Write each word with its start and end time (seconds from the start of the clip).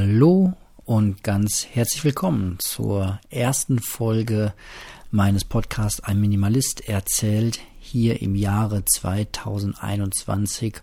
Hallo 0.00 0.52
und 0.84 1.24
ganz 1.24 1.66
herzlich 1.66 2.04
willkommen 2.04 2.60
zur 2.60 3.18
ersten 3.30 3.80
Folge 3.80 4.54
meines 5.10 5.42
Podcasts 5.44 5.98
Ein 5.98 6.20
Minimalist 6.20 6.88
erzählt 6.88 7.58
hier 7.80 8.22
im 8.22 8.36
Jahre 8.36 8.84
2021. 8.84 10.82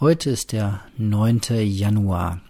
Heute 0.00 0.30
ist 0.30 0.50
der 0.50 0.80
9. 0.96 1.40
Januar. 1.66 2.40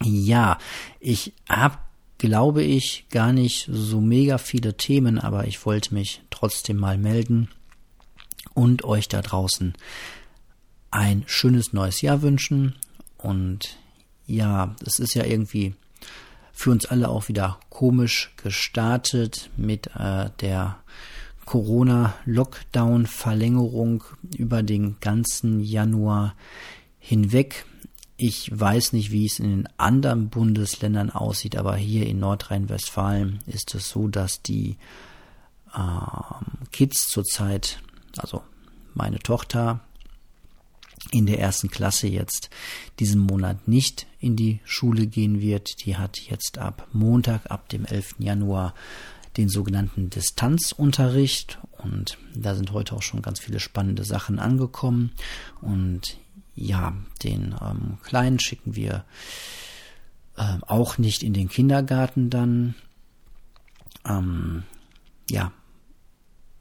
Ja, 0.00 0.58
ich 1.00 1.32
habe, 1.48 1.78
glaube 2.18 2.62
ich, 2.62 3.06
gar 3.10 3.32
nicht 3.32 3.68
so 3.68 4.00
mega 4.00 4.38
viele 4.38 4.76
Themen, 4.76 5.18
aber 5.18 5.48
ich 5.48 5.66
wollte 5.66 5.92
mich 5.92 6.22
trotzdem 6.30 6.76
mal 6.76 6.98
melden 6.98 7.48
und 8.54 8.84
euch 8.84 9.08
da 9.08 9.22
draußen 9.22 9.74
ein 10.92 11.24
schönes 11.26 11.72
neues 11.72 12.00
Jahr 12.00 12.22
wünschen 12.22 12.76
und 13.18 13.76
ja, 14.30 14.74
es 14.86 14.98
ist 14.98 15.12
ja 15.14 15.24
irgendwie 15.24 15.74
für 16.52 16.70
uns 16.70 16.86
alle 16.86 17.08
auch 17.08 17.28
wieder 17.28 17.58
komisch 17.68 18.32
gestartet 18.42 19.50
mit 19.56 19.88
äh, 19.96 20.30
der 20.40 20.78
Corona-Lockdown-Verlängerung 21.46 24.04
über 24.36 24.62
den 24.62 25.00
ganzen 25.00 25.60
Januar 25.60 26.34
hinweg. 26.98 27.64
Ich 28.16 28.50
weiß 28.52 28.92
nicht, 28.92 29.10
wie 29.10 29.26
es 29.26 29.40
in 29.40 29.50
den 29.50 29.68
anderen 29.78 30.28
Bundesländern 30.28 31.10
aussieht, 31.10 31.56
aber 31.56 31.74
hier 31.76 32.06
in 32.06 32.20
Nordrhein-Westfalen 32.20 33.40
ist 33.46 33.74
es 33.74 33.88
so, 33.88 34.06
dass 34.08 34.42
die 34.42 34.76
äh, 35.74 36.68
Kids 36.70 37.08
zurzeit, 37.08 37.80
also 38.18 38.42
meine 38.94 39.18
Tochter, 39.18 39.80
in 41.10 41.26
der 41.26 41.40
ersten 41.40 41.70
Klasse 41.70 42.06
jetzt 42.06 42.50
diesen 42.98 43.20
Monat 43.20 43.66
nicht 43.66 44.06
in 44.18 44.36
die 44.36 44.60
Schule 44.64 45.06
gehen 45.06 45.40
wird. 45.40 45.84
Die 45.84 45.96
hat 45.96 46.18
jetzt 46.20 46.58
ab 46.58 46.86
Montag, 46.92 47.50
ab 47.50 47.68
dem 47.68 47.84
11. 47.84 48.16
Januar 48.18 48.74
den 49.36 49.48
sogenannten 49.48 50.10
Distanzunterricht 50.10 51.58
und 51.78 52.18
da 52.34 52.54
sind 52.54 52.72
heute 52.72 52.96
auch 52.96 53.02
schon 53.02 53.22
ganz 53.22 53.40
viele 53.40 53.60
spannende 53.60 54.04
Sachen 54.04 54.38
angekommen 54.38 55.12
und 55.60 56.18
ja, 56.54 56.94
den 57.22 57.54
ähm, 57.60 57.98
Kleinen 58.02 58.40
schicken 58.40 58.74
wir 58.74 59.04
äh, 60.36 60.58
auch 60.66 60.98
nicht 60.98 61.22
in 61.22 61.32
den 61.32 61.48
Kindergarten 61.48 62.28
dann. 62.28 62.74
Ähm, 64.04 64.64
ja, 65.30 65.52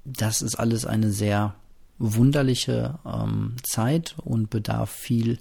das 0.05 0.41
ist 0.41 0.55
alles 0.55 0.85
eine 0.85 1.11
sehr 1.11 1.55
wunderliche 1.99 2.97
ähm, 3.05 3.55
Zeit 3.63 4.15
und 4.23 4.49
bedarf 4.49 4.89
viel 4.89 5.37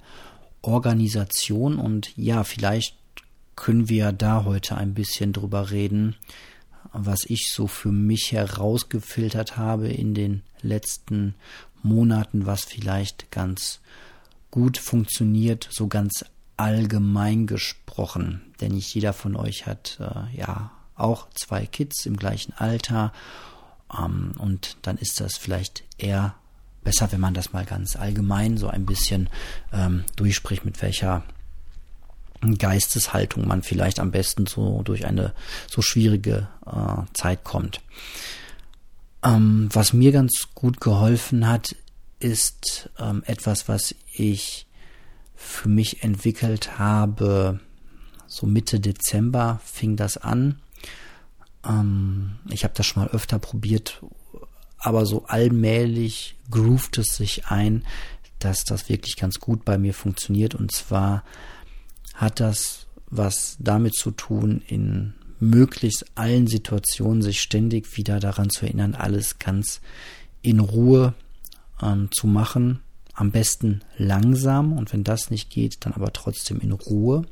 Organisation. 0.61 1.79
Und 1.79 2.17
ja, 2.17 2.45
vielleicht 2.45 2.97
können 3.57 3.89
wir 3.89 4.13
da 4.13 4.45
heute 4.45 4.77
ein 4.77 4.95
bisschen 4.95 5.33
drüber 5.33 5.71
reden, 5.71 6.17
was 6.93 7.21
ich 7.27 7.51
so 7.53 7.67
für 7.67 7.93
mich 7.93 8.33
herausgefiltert 8.33 9.57
habe 9.57 9.89
in 9.89 10.15
den 10.15 10.43
letzten 10.63 11.35
Monaten, 11.83 12.47
was 12.47 12.65
vielleicht 12.65 13.31
ganz 13.31 13.81
gut 14.51 14.79
funktioniert, 14.79 15.69
so 15.71 15.87
ganz 15.89 16.25
allgemein 16.57 17.47
gesprochen. 17.47 18.43
Denn 18.61 18.73
nicht 18.73 18.95
jeder 18.95 19.13
von 19.13 19.37
euch 19.37 19.67
hat 19.67 19.99
äh, 20.01 20.37
ja 20.37 20.73
auch 20.97 21.29
zwei 21.31 21.67
Kids 21.67 22.07
im 22.07 22.17
gleichen 22.17 22.53
Alter. 22.55 23.13
Ähm, 23.97 24.33
und 24.39 24.77
dann 24.83 24.99
ist 24.99 25.21
das 25.21 25.37
vielleicht 25.37 25.85
eher 25.99 26.35
besser, 26.85 27.11
wenn 27.13 27.21
man 27.21 27.35
das 27.35 27.53
mal 27.53 27.65
ganz 27.65 27.97
allgemein 27.97 28.57
so 28.57 28.69
ein 28.69 28.87
bisschen 28.87 29.29
ähm, 29.73 30.05
durchspricht, 30.17 30.65
mit 30.65 30.81
welcher 30.83 31.25
Geisteshaltung 32.41 33.47
man 33.47 33.63
vielleicht 33.63 33.99
am 33.99 34.11
besten 34.11 34.47
so 34.47 34.83
durch 34.83 35.07
eine 35.07 35.35
so 35.69 35.83
schwierige 35.83 36.49
äh, 36.67 37.03
Zeit 37.15 37.45
kommt. 37.45 37.81
Ähm, 39.25 39.69
was 39.73 39.93
mir 39.93 40.13
ganz 40.13 40.49
gut 40.55 40.81
geholfen 40.81 41.49
hat, 41.49 41.75
ist 42.21 42.91
ähm, 42.99 43.23
etwas, 43.27 43.69
was 43.69 43.95
ich 44.13 44.67
für 45.35 45.69
mich 45.69 46.03
entwickelt 46.03 46.79
habe. 46.79 47.61
So 48.27 48.47
Mitte 48.47 48.81
Dezember 48.81 49.61
fing 49.65 49.97
das 49.97 50.17
an. 50.17 50.61
Ähm, 51.67 52.39
ich 52.51 52.65
habe 52.65 52.75
das 52.77 52.87
schon 52.87 53.03
mal 53.03 53.11
öfter 53.11 53.39
probiert 53.39 54.03
aber 54.79 55.07
so 55.07 55.25
allmählich 55.27 56.37
groovt 56.51 56.99
es 56.99 57.17
sich 57.17 57.47
ein, 57.47 57.85
dass 58.39 58.65
das 58.65 58.89
wirklich 58.89 59.17
ganz 59.17 59.41
gut 59.41 59.65
bei 59.65 59.79
mir 59.79 59.95
funktioniert. 59.95 60.55
Und 60.55 60.73
zwar 60.73 61.25
hat 62.15 62.41
das 62.41 62.87
was 63.11 63.57
damit 63.59 63.95
zu 63.95 64.11
tun, 64.11 64.63
in 64.67 65.15
möglichst 65.41 66.05
allen 66.15 66.47
Situationen 66.47 67.23
sich 67.23 67.41
ständig 67.41 67.97
wieder 67.97 68.21
daran 68.21 68.51
zu 68.51 68.67
erinnern, 68.67 68.95
alles 68.95 69.39
ganz 69.39 69.81
in 70.43 70.61
Ruhe 70.61 71.15
ähm, 71.83 72.09
zu 72.13 72.27
machen. 72.27 72.81
Am 73.15 73.33
besten 73.33 73.81
langsam 73.97 74.73
und 74.73 74.93
wenn 74.93 75.05
das 75.05 75.31
nicht 75.31 75.51
geht, 75.51 75.85
dann 75.85 75.93
aber 75.93 76.13
trotzdem 76.13 76.61
in 76.61 76.73
Ruhe. 76.73 77.23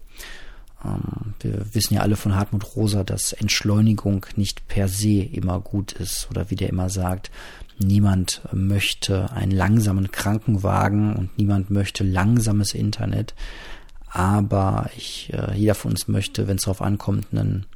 Ähm, 0.84 1.34
wir 1.40 1.74
wissen 1.74 1.94
ja 1.94 2.00
alle 2.00 2.16
von 2.16 2.34
Hartmut 2.34 2.76
Rosa, 2.76 3.04
dass 3.04 3.32
Entschleunigung 3.32 4.26
nicht 4.36 4.68
per 4.68 4.88
se 4.88 5.22
immer 5.22 5.60
gut 5.60 5.92
ist 5.92 6.28
oder 6.30 6.50
wie 6.50 6.56
der 6.56 6.68
immer 6.68 6.90
sagt, 6.90 7.30
niemand 7.78 8.42
möchte 8.52 9.32
einen 9.32 9.52
langsamen 9.52 10.10
Krankenwagen 10.10 11.14
und 11.14 11.36
niemand 11.38 11.70
möchte 11.70 12.04
langsames 12.04 12.74
Internet. 12.74 13.34
Aber 14.08 14.88
ich, 14.96 15.32
äh, 15.32 15.54
jeder 15.54 15.74
von 15.74 15.90
uns 15.90 16.08
möchte, 16.08 16.48
wenn 16.48 16.56
es 16.56 16.62
darauf 16.62 16.80
ankommt, 16.80 17.26
einen 17.32 17.66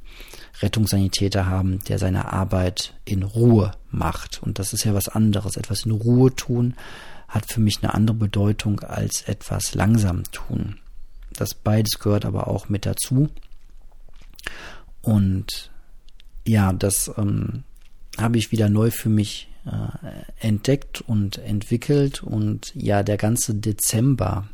Rettungssanitäter 0.61 1.45
haben, 1.45 1.83
der 1.87 1.99
seine 1.99 2.33
Arbeit 2.33 2.93
in 3.05 3.23
Ruhe 3.23 3.71
macht. 3.91 4.41
Und 4.41 4.59
das 4.59 4.73
ist 4.73 4.83
ja 4.83 4.93
was 4.93 5.09
anderes. 5.09 5.57
Etwas 5.57 5.85
in 5.85 5.91
Ruhe 5.91 6.35
tun 6.35 6.75
hat 7.27 7.45
für 7.51 7.61
mich 7.61 7.79
eine 7.81 7.93
andere 7.93 8.17
Bedeutung 8.17 8.81
als 8.81 9.21
etwas 9.21 9.73
langsam 9.73 10.23
tun. 10.31 10.80
Das 11.35 11.53
beides 11.53 11.99
gehört 11.99 12.25
aber 12.25 12.47
auch 12.47 12.69
mit 12.69 12.85
dazu. 12.85 13.29
Und 15.01 15.71
ja, 16.45 16.73
das 16.73 17.11
ähm, 17.17 17.63
habe 18.17 18.37
ich 18.37 18.51
wieder 18.51 18.69
neu 18.69 18.91
für 18.91 19.09
mich 19.09 19.49
äh, 19.65 20.45
entdeckt 20.45 21.01
und 21.01 21.37
entwickelt. 21.37 22.23
Und 22.23 22.73
ja, 22.75 23.03
der 23.03 23.17
ganze 23.17 23.55
Dezember 23.55 24.47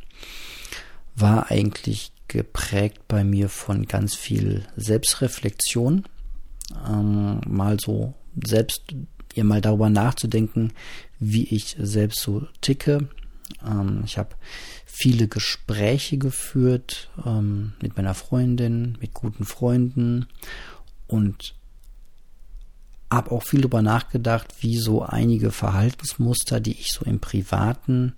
war 1.15 1.49
eigentlich 1.49 2.11
geprägt 2.27 3.07
bei 3.07 3.23
mir 3.23 3.49
von 3.49 3.85
ganz 3.85 4.15
viel 4.15 4.65
Selbstreflexion. 4.75 6.05
Ähm, 6.87 7.41
mal 7.47 7.77
so 7.79 8.13
selbst 8.45 8.93
ihr 9.33 9.43
mal 9.43 9.61
darüber 9.61 9.89
nachzudenken, 9.89 10.73
wie 11.19 11.45
ich 11.45 11.75
selbst 11.79 12.19
so 12.19 12.47
ticke. 12.61 13.07
Ähm, 13.65 14.01
ich 14.05 14.17
habe 14.17 14.35
viele 14.99 15.27
Gespräche 15.27 16.17
geführt 16.17 17.09
ähm, 17.23 17.73
mit 17.81 17.97
meiner 17.97 18.15
Freundin, 18.15 18.97
mit 18.99 19.13
guten 19.13 19.45
Freunden 19.45 20.27
und 21.05 21.53
habe 23.11 23.31
auch 23.31 23.43
viel 23.43 23.61
darüber 23.61 23.81
nachgedacht, 23.81 24.55
wie 24.61 24.77
so 24.77 25.03
einige 25.03 25.51
Verhaltensmuster, 25.51 26.59
die 26.59 26.71
ich 26.71 26.91
so 26.91 27.05
im 27.05 27.19
Privaten 27.19 28.13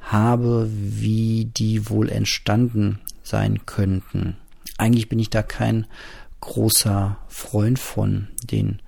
habe, 0.00 0.68
wie 0.70 1.44
die 1.44 1.88
wohl 1.88 2.08
entstanden 2.08 2.98
sein 3.22 3.66
könnten. 3.66 4.36
Eigentlich 4.78 5.08
bin 5.08 5.18
ich 5.18 5.30
da 5.30 5.42
kein 5.42 5.86
großer 6.40 7.18
Freund 7.28 7.78
von, 7.78 8.28
den 8.50 8.80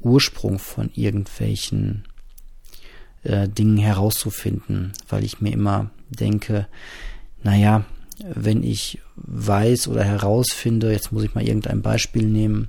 Ursprung 0.00 0.58
von 0.58 0.90
irgendwelchen 0.94 2.04
äh, 3.24 3.48
Dingen 3.48 3.76
herauszufinden, 3.76 4.92
weil 5.08 5.24
ich 5.24 5.40
mir 5.40 5.52
immer 5.52 5.90
denke, 6.12 6.66
naja, 7.42 7.84
wenn 8.22 8.62
ich 8.62 9.00
weiß 9.16 9.88
oder 9.88 10.04
herausfinde, 10.04 10.92
jetzt 10.92 11.12
muss 11.12 11.24
ich 11.24 11.34
mal 11.34 11.46
irgendein 11.46 11.82
Beispiel 11.82 12.26
nehmen, 12.26 12.68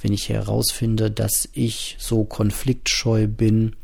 wenn 0.00 0.12
ich 0.12 0.28
herausfinde, 0.28 1.10
dass 1.10 1.48
ich 1.52 1.96
so 1.98 2.24
konfliktscheu 2.24 3.26
bin, 3.26 3.76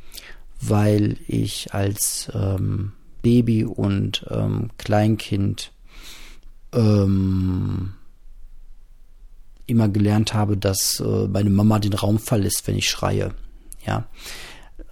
weil 0.61 1.17
ich 1.27 1.75
als 1.75 2.31
ähm, 2.35 2.93
Baby 3.23 3.65
und 3.65 4.25
ähm, 4.31 4.71
Kleinkind 4.79 5.73
ähm, 6.73 7.95
immer 9.67 9.89
gelernt 9.89 10.35
habe, 10.35 10.57
dass 10.57 11.01
äh, 11.01 11.29
meine 11.29 11.51
Mama 11.51 11.79
den 11.79 11.95
Raum 11.95 12.19
verlässt, 12.19 12.67
wenn 12.67 12.77
ich 12.77 12.91
schreie. 12.91 13.35
Ja, 13.87 14.07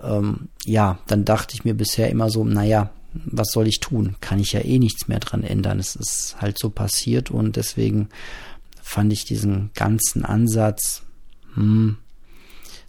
ähm, 0.01 0.49
ja, 0.65 0.99
dann 1.07 1.25
dachte 1.25 1.55
ich 1.55 1.65
mir 1.65 1.75
bisher 1.75 2.11
immer 2.11 2.31
so, 2.31 2.45
naja, 2.45 2.91
was 3.13 3.49
soll 3.53 3.67
ich 3.67 3.81
tun? 3.81 4.17
Kann 4.21 4.39
ich 4.39 4.53
ja 4.53 4.61
eh 4.61 4.79
nichts 4.79 5.09
mehr 5.09 5.21
dran 5.21 5.43
ändern. 5.43 5.79
Es 5.79 5.97
ist 5.97 6.37
halt 6.41 6.59
so 6.59 6.71
passiert 6.71 7.31
und 7.31 7.57
deswegen 7.57 8.09
fand 8.83 9.13
ich 9.13 9.25
diesen 9.25 9.71
ganzen 9.75 10.25
Ansatz, 10.25 11.03
hm, 11.55 11.99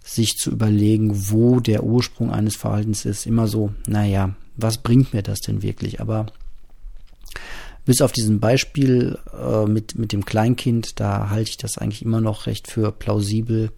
sich 0.02 0.36
zu 0.36 0.50
überlegen, 0.50 1.30
wo 1.30 1.60
der 1.60 1.84
Ursprung 1.84 2.30
eines 2.32 2.56
Verhaltens 2.56 3.04
ist, 3.04 3.26
immer 3.26 3.46
so, 3.46 3.72
naja, 3.86 4.34
was 4.56 4.78
bringt 4.78 5.14
mir 5.14 5.22
das 5.22 5.40
denn 5.40 5.62
wirklich? 5.62 6.00
Aber 6.00 6.26
bis 7.84 8.02
auf 8.02 8.12
diesen 8.12 8.40
Beispiel 8.40 9.18
äh, 9.32 9.66
mit, 9.66 9.98
mit 9.98 10.12
dem 10.12 10.24
Kleinkind, 10.24 11.00
da 11.00 11.30
halte 11.30 11.50
ich 11.50 11.56
das 11.56 11.78
eigentlich 11.78 12.02
immer 12.02 12.20
noch 12.20 12.46
recht 12.46 12.70
für 12.70 12.92
plausibel. 12.92 13.72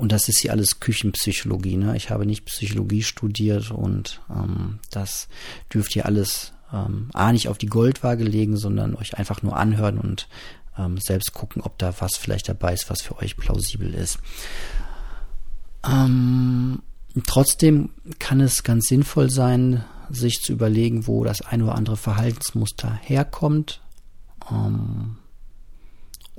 Und 0.00 0.12
das 0.12 0.30
ist 0.30 0.40
hier 0.40 0.52
alles 0.52 0.80
Küchenpsychologie. 0.80 1.76
Ne? 1.76 1.94
Ich 1.94 2.08
habe 2.08 2.24
nicht 2.24 2.46
Psychologie 2.46 3.02
studiert 3.02 3.70
und 3.70 4.22
ähm, 4.30 4.78
das 4.90 5.28
dürft 5.72 5.94
ihr 5.94 6.06
alles 6.06 6.54
ähm, 6.72 7.10
A 7.12 7.32
nicht 7.32 7.48
auf 7.48 7.58
die 7.58 7.66
Goldwaage 7.66 8.24
legen, 8.24 8.56
sondern 8.56 8.94
euch 8.94 9.18
einfach 9.18 9.42
nur 9.42 9.58
anhören 9.58 9.98
und 9.98 10.26
ähm, 10.78 10.96
selbst 10.98 11.34
gucken, 11.34 11.60
ob 11.60 11.76
da 11.76 11.92
was 11.98 12.16
vielleicht 12.16 12.48
dabei 12.48 12.72
ist, 12.72 12.88
was 12.88 13.02
für 13.02 13.18
euch 13.18 13.36
plausibel 13.36 13.92
ist. 13.92 14.18
Ähm, 15.86 16.80
trotzdem 17.26 17.90
kann 18.18 18.40
es 18.40 18.62
ganz 18.62 18.88
sinnvoll 18.88 19.30
sein, 19.30 19.84
sich 20.08 20.40
zu 20.40 20.54
überlegen, 20.54 21.06
wo 21.06 21.24
das 21.24 21.42
ein 21.42 21.60
oder 21.60 21.74
andere 21.74 21.98
Verhaltensmuster 21.98 22.98
herkommt. 23.02 23.82
Ähm, 24.50 25.16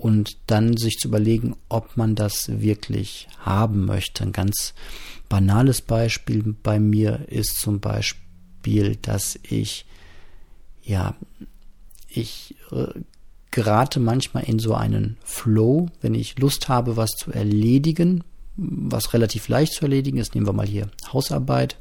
und 0.02 0.38
dann 0.48 0.78
sich 0.78 0.98
zu 0.98 1.10
überlegen, 1.10 1.56
ob 1.70 1.96
man 1.96 2.16
das 2.16 2.50
wirklich 2.60 3.28
haben 3.40 3.86
möchte. 3.86 4.24
Ein 4.24 4.32
ganz 4.32 4.74
banales 5.30 5.82
Beispiel 5.82 6.56
bei 6.64 6.80
mir 6.80 7.28
ist 7.30 7.60
zum 7.60 7.80
Beispiel, 7.80 8.96
dass 8.96 9.40
ich, 9.44 9.86
ja, 10.84 11.16
ich 12.10 12.56
äh, 12.72 12.88
gerate 13.52 14.00
manchmal 14.00 14.46
in 14.46 14.58
so 14.58 14.74
einen 14.74 15.18
Flow, 15.24 15.90
wenn 16.02 16.16
ich 16.16 16.40
Lust 16.40 16.68
habe, 16.68 16.98
was 16.98 17.12
zu 17.12 17.32
erledigen, 17.32 18.24
was 18.58 19.14
relativ 19.14 19.50
leicht 19.50 19.74
zu 19.74 19.86
erledigen 19.86 20.18
ist. 20.18 20.34
Nehmen 20.34 20.48
wir 20.48 20.54
mal 20.54 20.68
hier 20.68 20.90
Hausarbeit, 21.14 21.78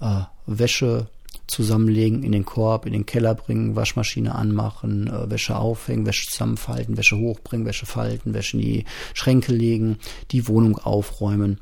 äh, 0.00 0.22
Wäsche 0.44 1.08
zusammenlegen, 1.46 2.22
in 2.22 2.32
den 2.32 2.44
Korb, 2.44 2.86
in 2.86 2.92
den 2.92 3.06
Keller 3.06 3.34
bringen, 3.34 3.76
Waschmaschine 3.76 4.34
anmachen, 4.34 5.06
äh, 5.08 5.30
Wäsche 5.30 5.56
aufhängen, 5.56 6.06
Wäsche 6.06 6.26
zusammenfalten, 6.28 6.96
Wäsche 6.96 7.16
hochbringen, 7.16 7.66
Wäsche 7.66 7.86
falten, 7.86 8.34
Wäsche 8.34 8.56
in 8.56 8.62
die 8.62 8.84
Schränke 9.14 9.52
legen, 9.52 9.98
die 10.32 10.48
Wohnung 10.48 10.78
aufräumen. 10.78 11.58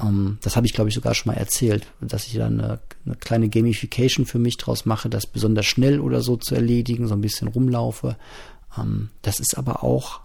Ähm, 0.00 0.38
das 0.42 0.56
habe 0.56 0.66
ich, 0.66 0.72
glaube 0.72 0.88
ich, 0.88 0.94
sogar 0.94 1.14
schon 1.14 1.32
mal 1.32 1.38
erzählt, 1.38 1.86
dass 2.00 2.26
ich 2.26 2.34
da 2.34 2.46
eine, 2.46 2.80
eine 3.04 3.16
kleine 3.16 3.48
Gamification 3.48 4.26
für 4.26 4.38
mich 4.38 4.56
draus 4.56 4.84
mache, 4.86 5.08
das 5.08 5.26
besonders 5.26 5.66
schnell 5.66 6.00
oder 6.00 6.20
so 6.20 6.36
zu 6.36 6.54
erledigen, 6.54 7.06
so 7.06 7.14
ein 7.14 7.20
bisschen 7.20 7.48
rumlaufe. 7.48 8.16
Ähm, 8.76 9.10
das 9.22 9.40
ist 9.40 9.56
aber 9.56 9.82
auch 9.84 10.20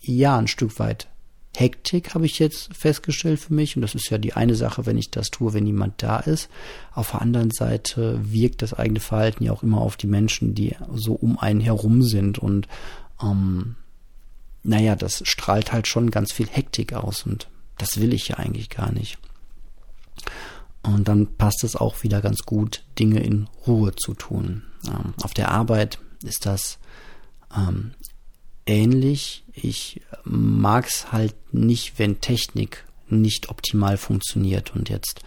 ja 0.00 0.36
ein 0.36 0.48
Stück 0.48 0.78
weit 0.78 1.08
Hektik 1.56 2.14
habe 2.14 2.26
ich 2.26 2.38
jetzt 2.38 2.74
festgestellt 2.74 3.40
für 3.40 3.54
mich. 3.54 3.76
Und 3.76 3.82
das 3.82 3.94
ist 3.94 4.10
ja 4.10 4.18
die 4.18 4.34
eine 4.34 4.54
Sache, 4.54 4.86
wenn 4.86 4.98
ich 4.98 5.10
das 5.10 5.30
tue, 5.30 5.52
wenn 5.52 5.64
niemand 5.64 6.02
da 6.02 6.18
ist. 6.18 6.48
Auf 6.92 7.12
der 7.12 7.22
anderen 7.22 7.50
Seite 7.50 8.20
wirkt 8.22 8.62
das 8.62 8.74
eigene 8.74 9.00
Verhalten 9.00 9.44
ja 9.44 9.52
auch 9.52 9.62
immer 9.62 9.80
auf 9.80 9.96
die 9.96 10.06
Menschen, 10.06 10.54
die 10.54 10.76
so 10.94 11.14
um 11.14 11.38
einen 11.38 11.60
herum 11.60 12.02
sind. 12.02 12.38
Und 12.38 12.66
ähm, 13.22 13.76
naja, 14.62 14.96
das 14.96 15.22
strahlt 15.26 15.72
halt 15.72 15.86
schon 15.86 16.10
ganz 16.10 16.32
viel 16.32 16.48
Hektik 16.48 16.92
aus. 16.92 17.24
Und 17.24 17.48
das 17.78 18.00
will 18.00 18.12
ich 18.12 18.28
ja 18.28 18.36
eigentlich 18.36 18.70
gar 18.70 18.92
nicht. 18.92 19.18
Und 20.82 21.08
dann 21.08 21.34
passt 21.36 21.64
es 21.64 21.76
auch 21.76 22.02
wieder 22.02 22.20
ganz 22.20 22.42
gut, 22.42 22.84
Dinge 22.98 23.20
in 23.20 23.48
Ruhe 23.66 23.94
zu 23.96 24.14
tun. 24.14 24.62
Ähm, 24.86 25.14
auf 25.22 25.32
der 25.32 25.50
Arbeit 25.50 25.98
ist 26.22 26.46
das 26.46 26.78
ähm, 27.56 27.92
ähnlich. 28.66 29.44
Ich 29.52 30.00
mag 30.24 30.86
es 30.86 31.12
halt 31.12 31.34
nicht, 31.52 31.98
wenn 31.98 32.20
Technik 32.20 32.84
nicht 33.08 33.48
optimal 33.48 33.96
funktioniert. 33.96 34.74
Und 34.74 34.88
jetzt 34.88 35.20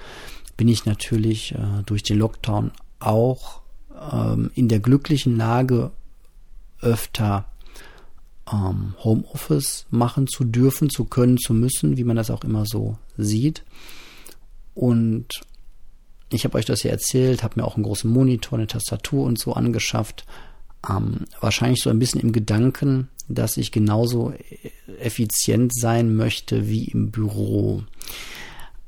bin 0.55 0.67
ich 0.67 0.85
natürlich 0.85 1.53
äh, 1.53 1.83
durch 1.85 2.03
den 2.03 2.17
Lockdown 2.17 2.71
auch 2.99 3.61
ähm, 4.11 4.51
in 4.55 4.67
der 4.67 4.79
glücklichen 4.79 5.37
Lage, 5.37 5.91
öfter 6.81 7.45
ähm, 8.51 8.93
Homeoffice 9.03 9.85
machen 9.89 10.27
zu 10.27 10.43
dürfen, 10.43 10.89
zu 10.89 11.05
können, 11.05 11.37
zu 11.37 11.53
müssen, 11.53 11.97
wie 11.97 12.03
man 12.03 12.15
das 12.15 12.29
auch 12.29 12.43
immer 12.43 12.65
so 12.65 12.97
sieht. 13.17 13.63
Und 14.73 15.41
ich 16.29 16.43
habe 16.43 16.57
euch 16.57 16.65
das 16.65 16.83
ja 16.83 16.91
erzählt, 16.91 17.43
habe 17.43 17.59
mir 17.59 17.65
auch 17.65 17.75
einen 17.75 17.83
großen 17.83 18.09
Monitor, 18.09 18.57
eine 18.57 18.67
Tastatur 18.67 19.25
und 19.25 19.39
so 19.39 19.53
angeschafft. 19.53 20.25
Ähm, 20.89 21.25
wahrscheinlich 21.39 21.81
so 21.81 21.89
ein 21.89 21.99
bisschen 21.99 22.21
im 22.21 22.31
Gedanken, 22.31 23.09
dass 23.27 23.57
ich 23.57 23.71
genauso 23.71 24.33
effizient 24.99 25.73
sein 25.75 26.15
möchte 26.15 26.69
wie 26.69 26.85
im 26.85 27.11
Büro. 27.11 27.83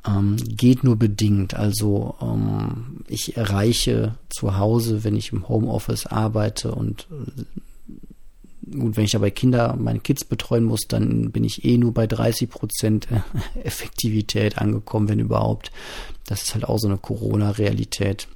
Ähm, 0.08 0.38
geht 0.38 0.84
nur 0.84 0.96
bedingt. 0.96 1.54
Also 1.54 2.16
ähm, 2.22 3.04
ich 3.08 3.36
erreiche 3.36 4.16
zu 4.30 4.58
Hause, 4.58 5.04
wenn 5.04 5.16
ich 5.16 5.34
im 5.34 5.50
Homeoffice 5.50 6.06
arbeite 6.06 6.74
und 6.74 7.08
äh, 7.12 8.78
gut, 8.78 8.96
wenn 8.96 9.04
ich 9.04 9.12
dabei 9.12 9.32
Kinder, 9.32 9.76
meine 9.78 10.00
Kids 10.00 10.24
betreuen 10.24 10.64
muss, 10.64 10.82
dann 10.88 11.32
bin 11.32 11.44
ich 11.44 11.66
eh 11.66 11.78
nur 11.78 11.94
bei 11.94 12.08
30 12.08 12.50
Prozent 12.50 13.08
Effektivität 13.64 14.58
angekommen, 14.58 15.10
wenn 15.10 15.20
überhaupt. 15.20 15.72
Das 16.26 16.44
ist 16.44 16.54
halt 16.54 16.66
auch 16.66 16.78
so 16.78 16.88
eine 16.88 16.98
Corona-Realität. 16.98 18.28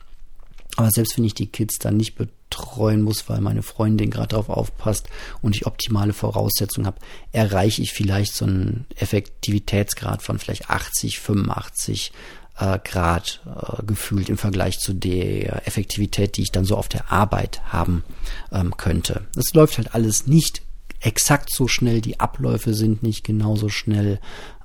Aber 0.76 0.90
selbst 0.92 1.18
wenn 1.18 1.24
ich 1.24 1.36
die 1.36 1.48
Kids 1.48 1.78
dann 1.78 1.98
nicht 1.98 2.16
betreuen 2.16 3.02
muss, 3.02 3.30
weil 3.30 3.42
meine 3.42 3.62
Freundin 3.62 4.10
gerade 4.10 4.30
darauf 4.30 4.50
aufpasst 4.50 5.08
und 5.42 5.56
ich 5.56 5.68
optimale 5.68 6.14
Voraussetzungen 6.14 6.88
habe, 6.88 7.00
erreiche 7.32 7.82
ich 7.82 7.94
vielleicht 7.94 8.34
so 8.34 8.46
einen 8.46 8.86
Effektivitätsgrad 8.96 10.24
von 10.24 10.40
vielleicht 10.40 10.70
80, 10.70 11.20
85 11.20 12.12
äh, 12.58 12.80
Grad 12.84 13.42
äh, 13.46 13.84
gefühlt 13.84 14.30
im 14.30 14.38
Vergleich 14.38 14.80
zu 14.80 14.94
der 14.94 15.68
Effektivität, 15.68 16.38
die 16.38 16.44
ich 16.44 16.52
dann 16.52 16.66
so 16.66 16.78
auf 16.78 16.90
der 16.90 17.12
Arbeit 17.12 17.62
haben 17.66 18.04
ähm, 18.52 18.76
könnte. 18.76 19.28
Es 19.36 19.54
läuft 19.54 19.78
halt 19.78 19.94
alles 19.94 20.28
nicht 20.28 20.64
exakt 21.00 21.52
so 21.52 21.68
schnell, 21.68 22.02
die 22.02 22.20
Abläufe 22.20 22.74
sind 22.74 23.04
nicht 23.04 23.24
genauso 23.24 23.70
schnell. 23.70 24.20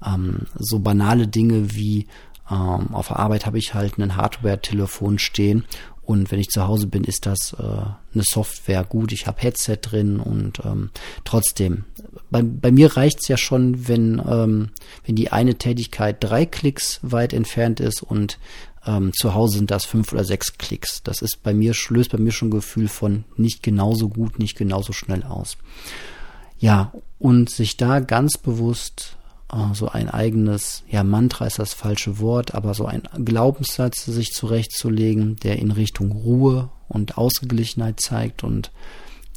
Ähm, 0.04 0.46
so 0.56 0.78
banale 0.78 1.26
Dinge 1.26 1.74
wie 1.74 2.06
ähm, 2.50 2.94
auf 2.94 3.08
der 3.08 3.18
Arbeit 3.18 3.46
habe 3.46 3.58
ich 3.58 3.74
halt 3.74 3.98
ein 3.98 4.16
Hardware-Telefon 4.16 5.18
stehen 5.18 5.64
und 6.08 6.30
wenn 6.30 6.40
ich 6.40 6.48
zu 6.48 6.66
Hause 6.66 6.86
bin, 6.86 7.04
ist 7.04 7.26
das 7.26 7.52
äh, 7.52 7.62
eine 7.62 8.22
Software 8.22 8.82
gut. 8.82 9.12
Ich 9.12 9.26
habe 9.26 9.42
Headset 9.42 9.76
drin 9.82 10.20
und 10.20 10.58
ähm, 10.64 10.88
trotzdem. 11.24 11.84
Bei, 12.30 12.40
bei 12.40 12.72
mir 12.72 12.96
reicht's 12.96 13.28
ja 13.28 13.36
schon, 13.36 13.88
wenn, 13.88 14.18
ähm, 14.26 14.70
wenn 15.04 15.16
die 15.16 15.32
eine 15.32 15.56
Tätigkeit 15.56 16.16
drei 16.20 16.46
Klicks 16.46 17.00
weit 17.02 17.34
entfernt 17.34 17.78
ist 17.78 18.02
und 18.02 18.38
ähm, 18.86 19.12
zu 19.12 19.34
Hause 19.34 19.58
sind 19.58 19.70
das 19.70 19.84
fünf 19.84 20.14
oder 20.14 20.24
sechs 20.24 20.56
Klicks. 20.56 21.02
Das 21.02 21.20
ist 21.20 21.42
bei 21.42 21.52
mir, 21.52 21.74
löst 21.90 22.10
bei 22.10 22.16
mir 22.16 22.32
schon 22.32 22.48
ein 22.48 22.52
Gefühl 22.52 22.88
von 22.88 23.24
nicht 23.36 23.62
genauso 23.62 24.08
gut, 24.08 24.38
nicht 24.38 24.56
genauso 24.56 24.94
schnell 24.94 25.24
aus. 25.24 25.58
Ja, 26.58 26.90
und 27.18 27.50
sich 27.50 27.76
da 27.76 28.00
ganz 28.00 28.38
bewusst 28.38 29.17
so 29.72 29.88
ein 29.88 30.10
eigenes, 30.10 30.84
ja, 30.88 31.02
Mantra 31.02 31.46
ist 31.46 31.58
das 31.58 31.72
falsche 31.72 32.18
Wort, 32.18 32.54
aber 32.54 32.74
so 32.74 32.84
ein 32.84 33.02
Glaubenssatz 33.24 34.04
sich 34.04 34.32
zurechtzulegen, 34.32 35.36
der 35.36 35.58
in 35.58 35.70
Richtung 35.70 36.12
Ruhe 36.12 36.70
und 36.88 37.16
Ausgeglichenheit 37.16 38.00
zeigt. 38.00 38.44
Und 38.44 38.70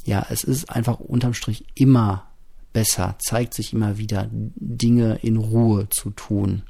ja, 0.04 0.26
es 0.28 0.44
ist 0.44 0.70
einfach 0.70 1.00
unterm 1.00 1.32
Strich 1.32 1.64
immer 1.74 2.26
besser, 2.72 3.16
zeigt 3.24 3.54
sich 3.54 3.72
immer 3.72 3.96
wieder, 3.98 4.28
Dinge 4.30 5.18
in 5.22 5.36
Ruhe 5.36 5.88
zu 5.88 6.10
tun, 6.10 6.62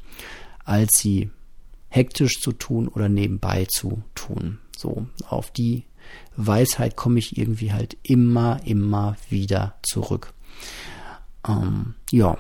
als 0.65 0.91
sie 0.99 1.31
hektisch 1.89 2.41
zu 2.41 2.53
tun 2.53 2.89
oder 2.89 3.09
nebenbei 3.09 3.67
zu 3.67 4.03
tun. 4.15 4.59
So, 4.77 5.07
auf 5.29 5.51
die 5.51 5.85
Weisheit 6.37 6.97
komme 6.97 7.19
ich 7.19 7.37
irgendwie 7.37 7.73
halt 7.73 7.97
immer, 8.03 8.61
immer 8.65 9.17
wieder 9.29 9.75
zurück. 9.83 10.33
Ähm, 11.47 11.95
ja, 12.11 12.37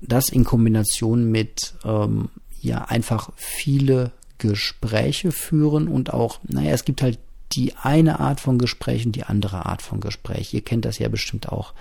das 0.00 0.28
in 0.28 0.44
Kombination 0.44 1.30
mit 1.30 1.74
ähm, 1.84 2.28
ja 2.60 2.84
einfach 2.84 3.30
viele 3.36 4.12
Gespräche 4.38 5.32
führen 5.32 5.88
und 5.88 6.12
auch, 6.12 6.40
naja, 6.44 6.72
es 6.72 6.84
gibt 6.84 7.02
halt 7.02 7.18
die 7.52 7.74
eine 7.76 8.20
Art 8.20 8.40
von 8.40 8.58
Gespräch 8.58 9.06
und 9.06 9.16
die 9.16 9.24
andere 9.24 9.66
Art 9.66 9.82
von 9.82 10.00
Gespräch. 10.00 10.52
Ihr 10.54 10.62
kennt 10.62 10.84
das 10.84 10.98
ja 10.98 11.08
bestimmt 11.08 11.48
auch. 11.50 11.72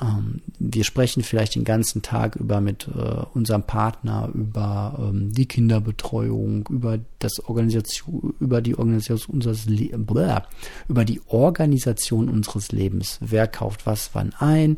Ähm, 0.00 0.42
wir 0.58 0.84
sprechen 0.84 1.22
vielleicht 1.22 1.54
den 1.54 1.64
ganzen 1.64 2.02
Tag 2.02 2.36
über 2.36 2.60
mit 2.60 2.88
äh, 2.88 3.24
unserem 3.34 3.62
Partner 3.62 4.30
über 4.34 4.98
ähm, 4.98 5.32
die 5.32 5.46
Kinderbetreuung, 5.46 6.68
über 6.70 6.98
das 7.18 7.40
Organisation, 7.44 8.34
über 8.40 8.60
die 8.60 8.76
Organisation 8.76 9.36
unseres 9.36 9.66
über 9.66 11.04
die 11.04 11.20
Organisation 11.28 12.28
unseres 12.28 12.72
Lebens. 12.72 13.18
Wer 13.20 13.46
kauft 13.46 13.86
was 13.86 14.10
wann 14.12 14.34
ein? 14.38 14.76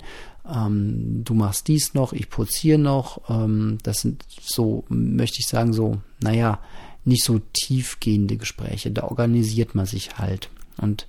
Ähm, 0.48 1.22
du 1.24 1.34
machst 1.34 1.68
dies 1.68 1.94
noch, 1.94 2.12
ich 2.12 2.30
putziere 2.30 2.78
noch. 2.78 3.28
Ähm, 3.28 3.78
das 3.82 4.00
sind 4.00 4.24
so, 4.40 4.84
möchte 4.88 5.40
ich 5.40 5.46
sagen, 5.46 5.72
so, 5.72 5.98
naja, 6.20 6.60
nicht 7.04 7.24
so 7.24 7.40
tiefgehende 7.52 8.36
Gespräche. 8.36 8.90
Da 8.90 9.04
organisiert 9.04 9.74
man 9.74 9.86
sich 9.86 10.18
halt. 10.18 10.50
Und 10.76 11.06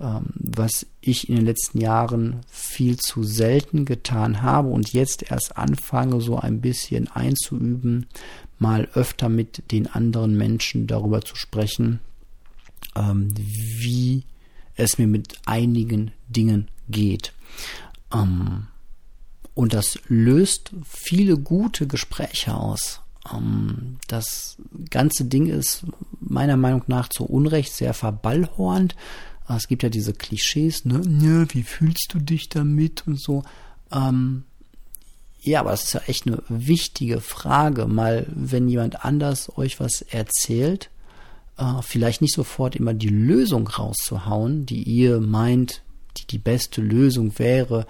ähm, 0.00 0.24
was 0.34 0.86
ich 1.00 1.28
in 1.28 1.36
den 1.36 1.44
letzten 1.44 1.80
Jahren 1.80 2.40
viel 2.48 2.96
zu 2.96 3.22
selten 3.22 3.84
getan 3.84 4.42
habe 4.42 4.68
und 4.68 4.92
jetzt 4.92 5.30
erst 5.30 5.56
anfange, 5.56 6.20
so 6.20 6.38
ein 6.38 6.60
bisschen 6.60 7.08
einzuüben, 7.08 8.06
mal 8.58 8.88
öfter 8.94 9.28
mit 9.28 9.70
den 9.72 9.86
anderen 9.86 10.36
Menschen 10.36 10.86
darüber 10.86 11.22
zu 11.22 11.36
sprechen, 11.36 12.00
ähm, 12.96 13.32
wie 13.36 14.24
es 14.76 14.98
mir 14.98 15.06
mit 15.06 15.38
einigen 15.46 16.10
Dingen 16.28 16.68
geht. 16.88 17.32
Ähm, 18.12 18.66
und 19.54 19.72
das 19.72 19.98
löst 20.08 20.72
viele 20.84 21.38
gute 21.38 21.86
Gespräche 21.86 22.54
aus. 22.54 23.00
Ähm, 23.32 23.98
das 24.08 24.56
ganze 24.90 25.24
Ding 25.24 25.46
ist 25.46 25.84
meiner 26.20 26.56
Meinung 26.56 26.82
nach 26.88 27.08
zu 27.08 27.24
Unrecht 27.24 27.72
sehr 27.72 27.94
verballhornt. 27.94 28.96
Es 29.48 29.68
gibt 29.68 29.82
ja 29.82 29.90
diese 29.90 30.14
Klischees, 30.14 30.84
ne? 30.84 31.02
Ja, 31.20 31.46
wie 31.54 31.62
fühlst 31.62 32.14
du 32.14 32.18
dich 32.18 32.48
damit 32.48 33.06
und 33.06 33.20
so. 33.20 33.42
Ähm, 33.92 34.44
ja, 35.40 35.60
aber 35.60 35.72
das 35.72 35.84
ist 35.84 35.92
ja 35.92 36.00
echt 36.06 36.26
eine 36.26 36.42
wichtige 36.48 37.20
Frage, 37.20 37.86
mal 37.86 38.26
wenn 38.34 38.68
jemand 38.68 39.04
anders 39.04 39.56
euch 39.58 39.78
was 39.78 40.00
erzählt, 40.00 40.88
äh, 41.58 41.82
vielleicht 41.82 42.22
nicht 42.22 42.34
sofort 42.34 42.74
immer 42.74 42.94
die 42.94 43.10
Lösung 43.10 43.68
rauszuhauen, 43.68 44.64
die 44.64 44.82
ihr 44.82 45.20
meint, 45.20 45.82
die 46.16 46.26
die 46.26 46.38
beste 46.38 46.80
Lösung 46.80 47.38
wäre, 47.38 47.86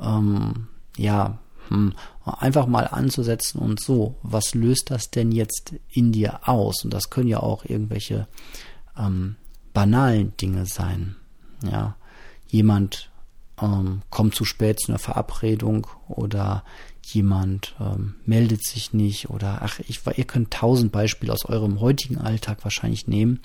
ähm, 0.00 0.68
ja, 0.96 1.38
hm, 1.68 1.94
einfach 2.24 2.66
mal 2.66 2.88
anzusetzen 2.88 3.58
und 3.58 3.80
so, 3.80 4.16
was 4.22 4.54
löst 4.54 4.90
das 4.90 5.10
denn 5.10 5.32
jetzt 5.32 5.74
in 5.90 6.12
dir 6.12 6.48
aus? 6.48 6.84
Und 6.84 6.92
das 6.92 7.10
können 7.10 7.28
ja 7.28 7.40
auch 7.40 7.64
irgendwelche 7.64 8.26
ähm, 8.98 9.36
banalen 9.72 10.36
Dinge 10.36 10.66
sein. 10.66 11.16
Ja, 11.64 11.96
jemand 12.48 13.10
ähm, 13.60 14.02
kommt 14.10 14.34
zu 14.34 14.44
spät 14.44 14.80
zu 14.80 14.90
einer 14.90 14.98
Verabredung 14.98 15.86
oder 16.08 16.64
jemand 17.04 17.74
ähm, 17.80 18.14
meldet 18.26 18.64
sich 18.64 18.92
nicht 18.92 19.30
oder 19.30 19.60
ach, 19.62 19.80
ich, 19.80 20.00
ihr 20.16 20.24
könnt 20.24 20.52
tausend 20.52 20.92
Beispiele 20.92 21.32
aus 21.32 21.44
eurem 21.44 21.80
heutigen 21.80 22.18
Alltag 22.18 22.58
wahrscheinlich 22.62 23.06
nehmen 23.06 23.40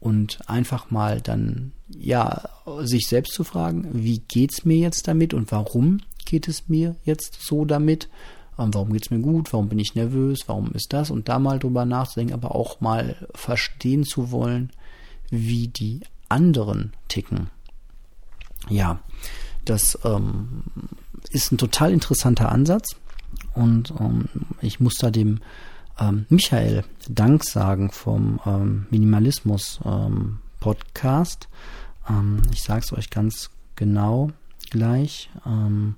und 0.00 0.48
einfach 0.48 0.90
mal 0.90 1.20
dann 1.20 1.72
ja 1.88 2.48
sich 2.82 3.06
selbst 3.06 3.32
zu 3.32 3.44
fragen, 3.44 3.88
wie 3.92 4.20
geht's 4.20 4.64
mir 4.64 4.76
jetzt 4.76 5.08
damit 5.08 5.34
und 5.34 5.50
warum 5.52 6.00
geht 6.28 6.46
es 6.46 6.68
mir 6.68 6.94
jetzt 7.04 7.38
so 7.40 7.64
damit? 7.64 8.08
Warum 8.56 8.92
geht's 8.92 9.10
mir 9.10 9.20
gut? 9.20 9.52
Warum 9.52 9.68
bin 9.68 9.78
ich 9.78 9.94
nervös? 9.94 10.40
Warum 10.46 10.72
ist 10.72 10.92
das? 10.92 11.10
Und 11.10 11.28
da 11.28 11.38
mal 11.38 11.58
drüber 11.58 11.84
nachzudenken, 11.84 12.34
aber 12.34 12.54
auch 12.54 12.80
mal 12.80 13.28
verstehen 13.34 14.04
zu 14.04 14.30
wollen, 14.30 14.70
wie 15.30 15.68
die 15.68 16.00
anderen 16.28 16.92
ticken. 17.08 17.50
Ja, 18.68 19.00
das 19.64 19.98
ähm, 20.04 20.64
ist 21.30 21.52
ein 21.52 21.58
total 21.58 21.92
interessanter 21.92 22.50
Ansatz 22.50 22.96
und 23.54 23.94
ähm, 24.00 24.28
ich 24.60 24.80
muss 24.80 24.96
da 24.96 25.10
dem 25.10 25.40
ähm, 25.98 26.26
Michael 26.28 26.84
Dank 27.08 27.44
sagen 27.44 27.90
vom 27.90 28.40
ähm, 28.44 28.86
Minimalismus 28.90 29.80
ähm, 29.84 30.40
Podcast. 30.60 31.48
Ähm, 32.08 32.42
ich 32.52 32.62
sage 32.62 32.80
es 32.84 32.92
euch 32.92 33.08
ganz 33.10 33.50
genau 33.76 34.30
gleich. 34.70 35.30
Ähm, 35.46 35.96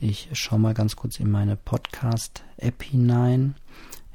ich 0.00 0.28
schaue 0.32 0.58
mal 0.58 0.74
ganz 0.74 0.96
kurz 0.96 1.20
in 1.20 1.30
meine 1.30 1.56
Podcast-App 1.56 2.82
hinein. 2.82 3.54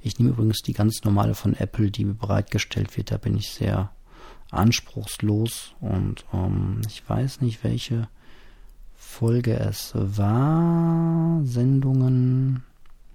Ich 0.01 0.19
nehme 0.19 0.31
übrigens 0.31 0.61
die 0.61 0.73
ganz 0.73 1.03
normale 1.03 1.33
von 1.33 1.53
Apple, 1.53 1.91
die 1.91 2.05
bereitgestellt 2.05 2.95
wird. 2.97 3.11
Da 3.11 3.17
bin 3.17 3.37
ich 3.37 3.51
sehr 3.51 3.91
anspruchslos 4.51 5.73
und 5.79 6.25
ähm, 6.33 6.81
ich 6.87 7.07
weiß 7.07 7.41
nicht, 7.41 7.63
welche 7.63 8.07
Folge 8.95 9.57
es 9.59 9.91
war. 9.95 11.41
Sendungen. 11.43 12.63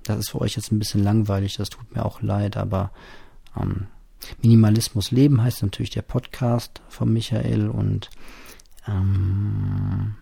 Das 0.04 0.18
ist 0.18 0.30
für 0.30 0.40
euch 0.40 0.56
jetzt 0.56 0.72
ein 0.72 0.78
bisschen 0.78 1.02
langweilig, 1.02 1.56
das 1.56 1.70
tut 1.70 1.94
mir 1.94 2.04
auch 2.04 2.22
leid, 2.22 2.56
aber 2.56 2.90
ähm, 3.60 3.86
Minimalismus 4.40 5.10
Leben 5.10 5.42
heißt 5.42 5.62
natürlich 5.62 5.90
der 5.90 6.02
Podcast 6.02 6.82
von 6.88 7.12
Michael 7.12 7.68
und 7.68 8.10
ähm, 8.86 10.14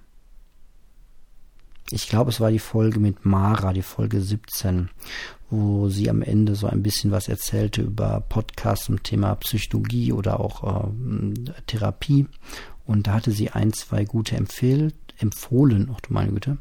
ich 1.91 2.09
glaube, 2.09 2.31
es 2.31 2.41
war 2.41 2.51
die 2.51 2.59
Folge 2.59 3.01
mit 3.01 3.25
Mara, 3.25 3.73
die 3.73 3.83
Folge 3.83 4.21
17, 4.21 4.89
wo 5.51 5.89
sie 5.89 6.09
am 6.09 6.23
Ende 6.23 6.55
so 6.55 6.67
ein 6.67 6.83
bisschen 6.83 7.11
was 7.11 7.29
erzählte 7.29 7.83
über 7.83 8.21
Podcasts 8.29 8.87
zum 8.87 9.03
Thema 9.03 9.35
Psychologie 9.37 10.13
oder 10.13 10.41
auch 10.41 10.63
äh, 10.65 11.61
Therapie. 11.67 12.27
Und 12.87 13.07
da 13.07 13.15
hatte 13.15 13.33
sie 13.33 13.51
ein, 13.51 13.73
zwei 13.73 14.05
gute 14.05 14.37
Empfehl 14.37 14.93
empfohlen, 15.19 15.91
ach 15.95 16.01
du 16.01 16.13
meine 16.13 16.33
Güte. 16.33 16.59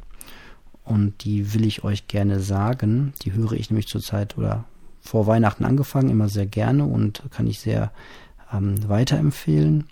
Und 0.84 1.24
die 1.24 1.54
will 1.54 1.64
ich 1.64 1.84
euch 1.84 2.08
gerne 2.08 2.40
sagen. 2.40 3.12
Die 3.22 3.32
höre 3.32 3.52
ich 3.52 3.70
nämlich 3.70 3.86
zurzeit 3.86 4.36
oder 4.36 4.64
vor 5.00 5.26
Weihnachten 5.26 5.64
angefangen, 5.64 6.10
immer 6.10 6.28
sehr 6.28 6.46
gerne 6.46 6.84
und 6.84 7.22
kann 7.30 7.46
ich 7.46 7.60
sehr 7.60 7.92
ähm, 8.52 8.88
weiterempfehlen. 8.88 9.86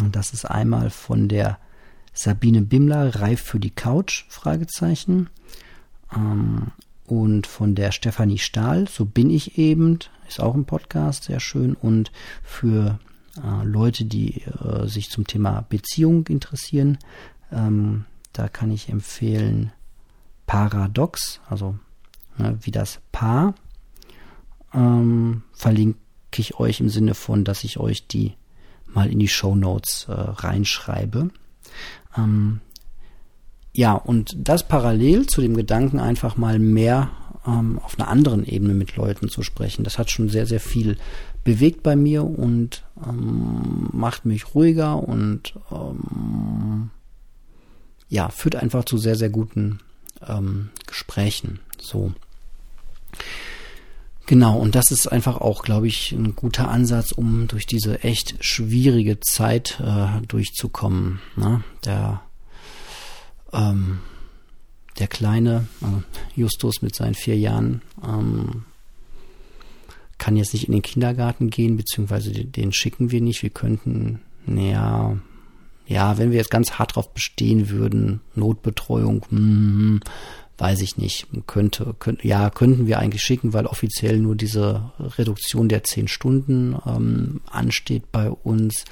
Und 0.00 0.16
das 0.16 0.32
ist 0.32 0.46
einmal 0.46 0.90
von 0.90 1.28
der 1.28 1.58
Sabine 2.14 2.62
Bimmler, 2.62 3.16
Reif 3.16 3.42
für 3.42 3.60
die 3.60 3.70
Couch, 3.70 4.24
Fragezeichen. 4.28 5.28
Ähm, 6.14 6.70
und 7.06 7.46
von 7.46 7.74
der 7.74 7.92
Stefanie 7.92 8.38
Stahl, 8.38 8.88
so 8.88 9.04
bin 9.04 9.28
ich 9.28 9.58
eben, 9.58 9.98
ist 10.26 10.40
auch 10.40 10.54
ein 10.54 10.64
Podcast, 10.64 11.24
sehr 11.24 11.40
schön. 11.40 11.74
Und 11.74 12.10
für 12.42 12.98
äh, 13.36 13.64
Leute, 13.64 14.04
die 14.04 14.42
äh, 14.42 14.86
sich 14.86 15.10
zum 15.10 15.26
Thema 15.26 15.66
Beziehung 15.68 16.26
interessieren, 16.28 16.98
ähm, 17.52 18.06
da 18.32 18.48
kann 18.48 18.70
ich 18.70 18.88
empfehlen 18.88 19.72
Paradox, 20.46 21.40
also 21.48 21.78
ne, 22.38 22.56
wie 22.62 22.70
das 22.70 23.00
Paar. 23.12 23.54
Ähm, 24.72 25.42
verlinke 25.52 25.98
ich 26.36 26.58
euch 26.58 26.80
im 26.80 26.88
Sinne 26.88 27.14
von, 27.14 27.44
dass 27.44 27.64
ich 27.64 27.78
euch 27.78 28.06
die 28.06 28.34
mal 28.86 29.10
in 29.10 29.18
die 29.18 29.28
Show 29.28 29.54
Notes 29.54 30.06
äh, 30.08 30.12
reinschreibe. 30.12 31.30
Ähm, 32.16 32.60
ja, 33.72 33.94
und 33.94 34.36
das 34.38 34.66
parallel 34.66 35.26
zu 35.26 35.40
dem 35.40 35.56
Gedanken, 35.56 35.98
einfach 35.98 36.36
mal 36.36 36.58
mehr 36.58 37.10
ähm, 37.46 37.78
auf 37.82 37.98
einer 37.98 38.08
anderen 38.08 38.44
Ebene 38.44 38.74
mit 38.74 38.96
Leuten 38.96 39.28
zu 39.28 39.42
sprechen. 39.42 39.84
Das 39.84 39.98
hat 39.98 40.10
schon 40.10 40.28
sehr, 40.28 40.46
sehr 40.46 40.60
viel 40.60 40.96
bewegt 41.42 41.82
bei 41.82 41.96
mir 41.96 42.24
und 42.24 42.84
ähm, 43.06 43.88
macht 43.92 44.24
mich 44.24 44.54
ruhiger 44.54 44.96
und 44.96 45.54
ähm, 45.70 46.90
ja, 48.08 48.28
führt 48.28 48.56
einfach 48.56 48.84
zu 48.84 48.96
sehr, 48.96 49.16
sehr 49.16 49.30
guten 49.30 49.80
ähm, 50.26 50.70
Gesprächen. 50.86 51.60
So. 51.78 52.12
Genau, 54.26 54.58
und 54.58 54.74
das 54.74 54.90
ist 54.90 55.06
einfach 55.06 55.38
auch, 55.38 55.62
glaube 55.62 55.86
ich, 55.86 56.12
ein 56.12 56.34
guter 56.34 56.68
Ansatz, 56.68 57.12
um 57.12 57.46
durch 57.46 57.66
diese 57.66 58.02
echt 58.04 58.42
schwierige 58.42 59.20
Zeit 59.20 59.78
äh, 59.80 60.26
durchzukommen. 60.26 61.20
Ne? 61.36 61.62
Der, 61.84 62.22
ähm, 63.52 64.00
der 64.98 65.08
kleine 65.08 65.66
äh, 65.82 66.40
Justus 66.40 66.80
mit 66.80 66.94
seinen 66.94 67.14
vier 67.14 67.36
Jahren 67.36 67.82
ähm, 68.02 68.64
kann 70.16 70.36
jetzt 70.36 70.54
nicht 70.54 70.68
in 70.68 70.72
den 70.72 70.82
Kindergarten 70.82 71.50
gehen, 71.50 71.76
beziehungsweise 71.76 72.32
den, 72.32 72.50
den 72.50 72.72
schicken 72.72 73.10
wir 73.10 73.20
nicht. 73.20 73.42
Wir 73.42 73.50
könnten, 73.50 74.20
naja, 74.46 75.18
ja, 75.86 76.16
wenn 76.16 76.30
wir 76.30 76.38
jetzt 76.38 76.50
ganz 76.50 76.72
hart 76.72 76.96
drauf 76.96 77.12
bestehen 77.12 77.68
würden, 77.68 78.20
Notbetreuung, 78.34 79.26
hm, 79.28 80.00
weiß 80.58 80.82
ich 80.82 80.96
nicht, 80.96 81.26
könnte, 81.46 81.94
könnte, 81.98 82.26
ja, 82.26 82.50
könnten 82.50 82.86
wir 82.86 82.98
eigentlich 82.98 83.22
schicken, 83.22 83.52
weil 83.52 83.66
offiziell 83.66 84.18
nur 84.18 84.36
diese 84.36 84.92
Reduktion 84.98 85.68
der 85.68 85.84
zehn 85.84 86.08
Stunden 86.08 86.76
ähm, 86.86 87.40
ansteht 87.50 88.12
bei 88.12 88.30
uns. 88.30 88.84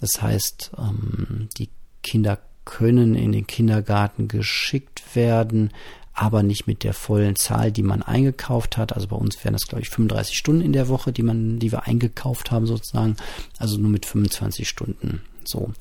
Das 0.00 0.20
heißt, 0.20 0.72
ähm, 0.76 1.48
die 1.56 1.68
Kinder 2.02 2.38
können 2.64 3.14
in 3.14 3.32
den 3.32 3.46
Kindergarten 3.46 4.26
geschickt 4.26 5.14
werden, 5.14 5.70
aber 6.14 6.42
nicht 6.42 6.66
mit 6.66 6.84
der 6.84 6.94
vollen 6.94 7.36
Zahl, 7.36 7.72
die 7.72 7.82
man 7.82 8.02
eingekauft 8.02 8.76
hat. 8.76 8.92
Also 8.92 9.08
bei 9.08 9.16
uns 9.16 9.42
wären 9.44 9.52
das, 9.52 9.66
glaube 9.66 9.82
ich, 9.82 9.90
35 9.90 10.36
Stunden 10.36 10.62
in 10.62 10.72
der 10.72 10.88
Woche, 10.88 11.12
die 11.12 11.22
man, 11.22 11.58
die 11.58 11.72
wir 11.72 11.86
eingekauft 11.86 12.50
haben 12.50 12.66
sozusagen. 12.66 13.16
Also 13.58 13.78
nur 13.78 13.90
mit 13.90 14.06
25 14.06 14.68
Stunden. 14.68 15.20
So 15.44 15.72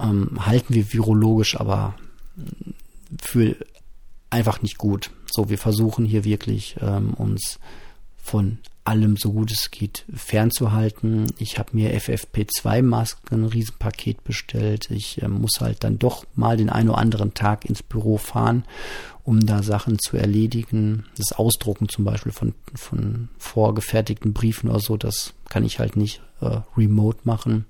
ähm, 0.00 0.44
halten 0.44 0.74
wir 0.74 0.92
virologisch 0.92 1.58
aber 1.58 1.94
für 3.20 3.56
einfach 4.30 4.62
nicht 4.62 4.78
gut. 4.78 5.10
So, 5.30 5.50
wir 5.50 5.58
versuchen 5.58 6.04
hier 6.04 6.24
wirklich 6.24 6.76
ähm, 6.80 7.14
uns 7.14 7.58
von 8.16 8.58
allem 8.88 9.18
so 9.18 9.32
gut 9.32 9.52
es 9.52 9.70
geht 9.70 10.06
fernzuhalten. 10.14 11.26
Ich 11.38 11.58
habe 11.58 11.70
mir 11.72 11.94
FFP2-Masken, 11.94 13.42
ein 13.42 13.44
Riesenpaket 13.44 14.24
bestellt. 14.24 14.90
Ich 14.90 15.20
äh, 15.22 15.28
muss 15.28 15.60
halt 15.60 15.84
dann 15.84 15.98
doch 15.98 16.24
mal 16.34 16.56
den 16.56 16.70
einen 16.70 16.88
oder 16.88 16.98
anderen 16.98 17.34
Tag 17.34 17.66
ins 17.66 17.82
Büro 17.82 18.16
fahren, 18.16 18.64
um 19.28 19.44
da 19.44 19.62
Sachen 19.62 19.98
zu 19.98 20.16
erledigen. 20.16 21.04
Das 21.18 21.32
Ausdrucken 21.32 21.90
zum 21.90 22.06
Beispiel 22.06 22.32
von, 22.32 22.54
von 22.74 23.28
vorgefertigten 23.36 24.32
Briefen 24.32 24.70
oder 24.70 24.80
so, 24.80 24.96
das 24.96 25.34
kann 25.50 25.66
ich 25.66 25.78
halt 25.78 25.96
nicht 25.96 26.22
äh, 26.40 26.60
remote 26.78 27.18
machen. 27.24 27.66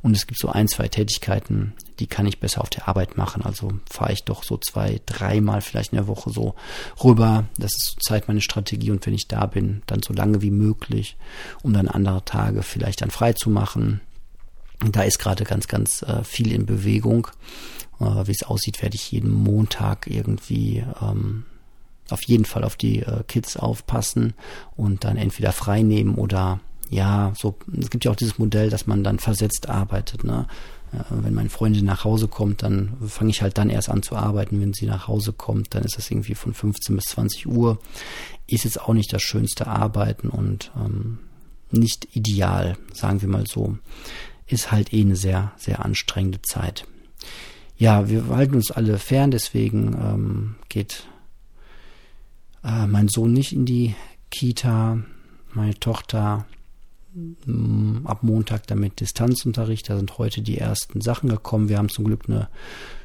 Und 0.00 0.16
es 0.16 0.26
gibt 0.26 0.40
so 0.40 0.48
ein, 0.48 0.68
zwei 0.68 0.88
Tätigkeiten, 0.88 1.74
die 1.98 2.06
kann 2.06 2.24
ich 2.24 2.40
besser 2.40 2.62
auf 2.62 2.70
der 2.70 2.88
Arbeit 2.88 3.18
machen. 3.18 3.42
Also 3.42 3.74
fahre 3.90 4.14
ich 4.14 4.24
doch 4.24 4.42
so 4.42 4.56
zwei, 4.56 5.02
dreimal 5.04 5.60
vielleicht 5.60 5.92
in 5.92 5.98
der 5.98 6.06
Woche 6.06 6.30
so 6.30 6.54
rüber. 7.04 7.44
Das 7.58 7.72
ist 7.72 7.96
zurzeit 7.98 8.26
meine 8.26 8.40
Strategie. 8.40 8.90
Und 8.90 9.04
wenn 9.04 9.12
ich 9.12 9.28
da 9.28 9.44
bin, 9.44 9.82
dann 9.84 10.02
so 10.02 10.14
lange 10.14 10.40
wie 10.40 10.50
möglich, 10.50 11.18
um 11.62 11.74
dann 11.74 11.88
andere 11.88 12.24
Tage 12.24 12.62
vielleicht 12.62 13.02
dann 13.02 13.10
frei 13.10 13.34
zu 13.34 13.50
machen. 13.50 14.00
Da 14.90 15.02
ist 15.02 15.18
gerade 15.18 15.44
ganz, 15.44 15.68
ganz 15.68 16.00
äh, 16.00 16.24
viel 16.24 16.50
in 16.52 16.64
Bewegung. 16.64 17.28
Äh, 18.02 18.26
Wie 18.26 18.32
es 18.32 18.42
aussieht, 18.42 18.82
werde 18.82 18.96
ich 18.96 19.12
jeden 19.12 19.30
Montag 19.30 20.06
irgendwie 20.06 20.84
ähm, 21.00 21.44
auf 22.10 22.22
jeden 22.24 22.44
Fall 22.44 22.64
auf 22.64 22.76
die 22.76 23.00
äh, 23.00 23.22
Kids 23.26 23.56
aufpassen 23.56 24.34
und 24.76 25.04
dann 25.04 25.16
entweder 25.16 25.52
frei 25.52 25.82
nehmen 25.82 26.16
oder 26.16 26.60
ja, 26.90 27.32
so, 27.34 27.56
es 27.80 27.88
gibt 27.88 28.04
ja 28.04 28.10
auch 28.10 28.16
dieses 28.16 28.38
Modell, 28.38 28.68
dass 28.68 28.86
man 28.86 29.02
dann 29.02 29.18
versetzt 29.18 29.70
arbeitet, 29.70 30.24
ne? 30.24 30.46
wenn 31.08 31.34
meine 31.34 31.48
Freundin 31.48 31.86
nach 31.86 32.04
Hause 32.04 32.28
kommt, 32.28 32.62
dann 32.62 32.92
fange 33.06 33.30
ich 33.30 33.40
halt 33.40 33.56
dann 33.56 33.70
erst 33.70 33.88
an 33.88 34.02
zu 34.02 34.14
arbeiten. 34.14 34.60
Wenn 34.60 34.74
sie 34.74 34.86
nach 34.86 35.08
Hause 35.08 35.32
kommt, 35.32 35.74
dann 35.74 35.84
ist 35.84 35.96
das 35.96 36.10
irgendwie 36.10 36.34
von 36.34 36.52
15 36.52 36.96
bis 36.96 37.04
20 37.06 37.46
Uhr. 37.46 37.78
Ist 38.46 38.64
jetzt 38.64 38.80
auch 38.80 38.92
nicht 38.92 39.12
das 39.12 39.22
schönste 39.22 39.66
Arbeiten 39.66 40.28
und 40.28 40.70
ähm, 40.76 41.18
nicht 41.70 42.14
ideal, 42.14 42.76
sagen 42.92 43.22
wir 43.22 43.28
mal 43.28 43.46
so. 43.46 43.78
Ist 44.46 44.70
halt 44.70 44.92
eh 44.92 45.00
eine 45.00 45.16
sehr, 45.16 45.52
sehr 45.56 45.82
anstrengende 45.82 46.42
Zeit. 46.42 46.86
Ja, 47.82 48.08
wir 48.08 48.28
halten 48.28 48.54
uns 48.54 48.70
alle 48.70 48.96
fern, 48.96 49.32
deswegen 49.32 49.96
ähm, 50.00 50.54
geht 50.68 51.08
äh, 52.62 52.86
mein 52.86 53.08
Sohn 53.08 53.32
nicht 53.32 53.52
in 53.52 53.66
die 53.66 53.96
Kita, 54.30 54.98
meine 55.52 55.74
Tochter 55.74 56.46
mm, 57.12 58.06
ab 58.06 58.22
Montag 58.22 58.68
damit 58.68 59.00
Distanzunterricht. 59.00 59.90
Da 59.90 59.96
sind 59.96 60.16
heute 60.16 60.42
die 60.42 60.58
ersten 60.58 61.00
Sachen 61.00 61.28
gekommen. 61.28 61.68
Wir 61.68 61.78
haben 61.78 61.88
zum 61.88 62.04
Glück 62.04 62.28
eine 62.28 62.48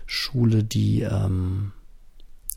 Schule, 0.05 0.63
die 0.63 1.01
ähm, 1.01 1.71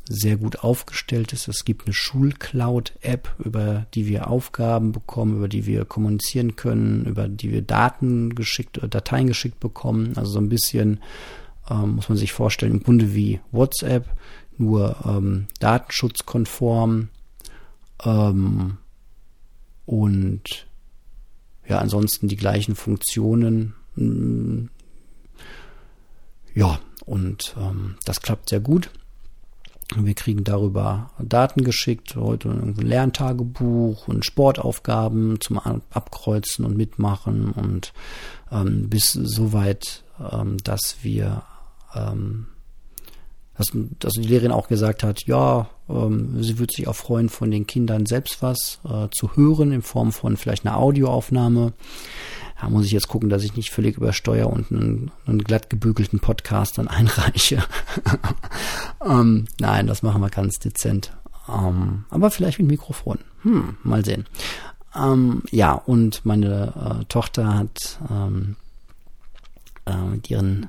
sehr 0.06 0.36
gut 0.36 0.58
aufgestellt 0.62 1.32
ist. 1.32 1.48
Es 1.48 1.64
gibt 1.64 1.86
eine 1.86 1.94
Schulcloud-App, 1.94 3.34
über 3.38 3.86
die 3.94 4.06
wir 4.06 4.28
Aufgaben 4.28 4.92
bekommen, 4.92 5.38
über 5.38 5.48
die 5.48 5.64
wir 5.64 5.86
kommunizieren 5.86 6.54
können, 6.54 7.06
über 7.06 7.28
die 7.28 7.50
wir 7.50 7.62
Daten 7.62 8.34
geschickt, 8.34 8.76
äh, 8.76 8.90
Dateien 8.90 9.28
geschickt 9.28 9.58
bekommen. 9.58 10.12
Also 10.16 10.32
so 10.32 10.38
ein 10.38 10.50
bisschen 10.50 11.00
ähm, 11.70 11.96
muss 11.96 12.08
man 12.08 12.18
sich 12.18 12.32
vorstellen, 12.32 12.72
im 12.72 12.82
Grunde 12.82 13.14
wie 13.14 13.40
WhatsApp, 13.52 14.06
nur 14.58 14.96
ähm, 15.06 15.46
datenschutzkonform 15.58 17.08
ähm, 18.04 18.78
und 19.86 20.66
ja, 21.66 21.78
ansonsten 21.78 22.28
die 22.28 22.36
gleichen 22.36 22.74
Funktionen. 22.74 23.74
Mm, 23.94 24.66
ja, 26.54 26.80
und 27.06 27.54
ähm, 27.58 27.96
das 28.04 28.20
klappt 28.20 28.50
sehr 28.50 28.60
gut. 28.60 28.90
Wir 29.96 30.14
kriegen 30.14 30.44
darüber 30.44 31.10
Daten 31.18 31.64
geschickt, 31.64 32.14
heute 32.14 32.48
ein 32.48 32.74
Lerntagebuch 32.76 34.06
und 34.06 34.24
Sportaufgaben 34.24 35.40
zum 35.40 35.58
Abkreuzen 35.58 36.64
und 36.64 36.76
Mitmachen 36.76 37.50
und 37.50 37.92
ähm, 38.52 38.88
bis 38.88 39.12
soweit, 39.12 40.04
ähm, 40.30 40.58
dass 40.58 40.98
wir 41.02 41.42
ähm, 41.94 42.46
dass, 43.60 43.72
dass 43.98 44.14
die 44.14 44.22
Lehrerin 44.22 44.52
auch 44.52 44.68
gesagt 44.68 45.02
hat, 45.02 45.26
ja, 45.26 45.68
ähm, 45.88 46.42
sie 46.42 46.58
würde 46.58 46.72
sich 46.74 46.88
auch 46.88 46.96
freuen, 46.96 47.28
von 47.28 47.50
den 47.50 47.66
Kindern 47.66 48.06
selbst 48.06 48.42
was 48.42 48.80
äh, 48.88 49.08
zu 49.10 49.36
hören 49.36 49.72
in 49.72 49.82
Form 49.82 50.12
von 50.12 50.38
vielleicht 50.38 50.64
einer 50.66 50.78
Audioaufnahme. 50.78 51.74
Da 52.60 52.68
muss 52.70 52.86
ich 52.86 52.92
jetzt 52.92 53.08
gucken, 53.08 53.28
dass 53.28 53.44
ich 53.44 53.56
nicht 53.56 53.70
völlig 53.70 53.96
übersteuere 53.96 54.48
und 54.48 54.70
einen, 54.70 55.10
einen 55.26 55.44
glatt 55.44 55.68
gebügelten 55.68 56.20
Podcast 56.20 56.78
dann 56.78 56.88
einreiche. 56.88 57.62
ähm, 59.04 59.46
nein, 59.58 59.86
das 59.86 60.02
machen 60.02 60.22
wir 60.22 60.30
ganz 60.30 60.58
dezent. 60.58 61.12
Ähm, 61.48 62.04
aber 62.08 62.30
vielleicht 62.30 62.58
mit 62.60 62.68
Mikrofon. 62.68 63.18
Hm, 63.42 63.76
mal 63.82 64.04
sehen. 64.04 64.26
Ähm, 64.94 65.42
ja, 65.50 65.72
und 65.74 66.24
meine 66.24 67.00
äh, 67.00 67.04
Tochter 67.06 67.54
hat 67.58 68.00
ähm, 68.10 68.56
äh, 69.86 69.96
mit 69.96 70.30
ihren 70.30 70.68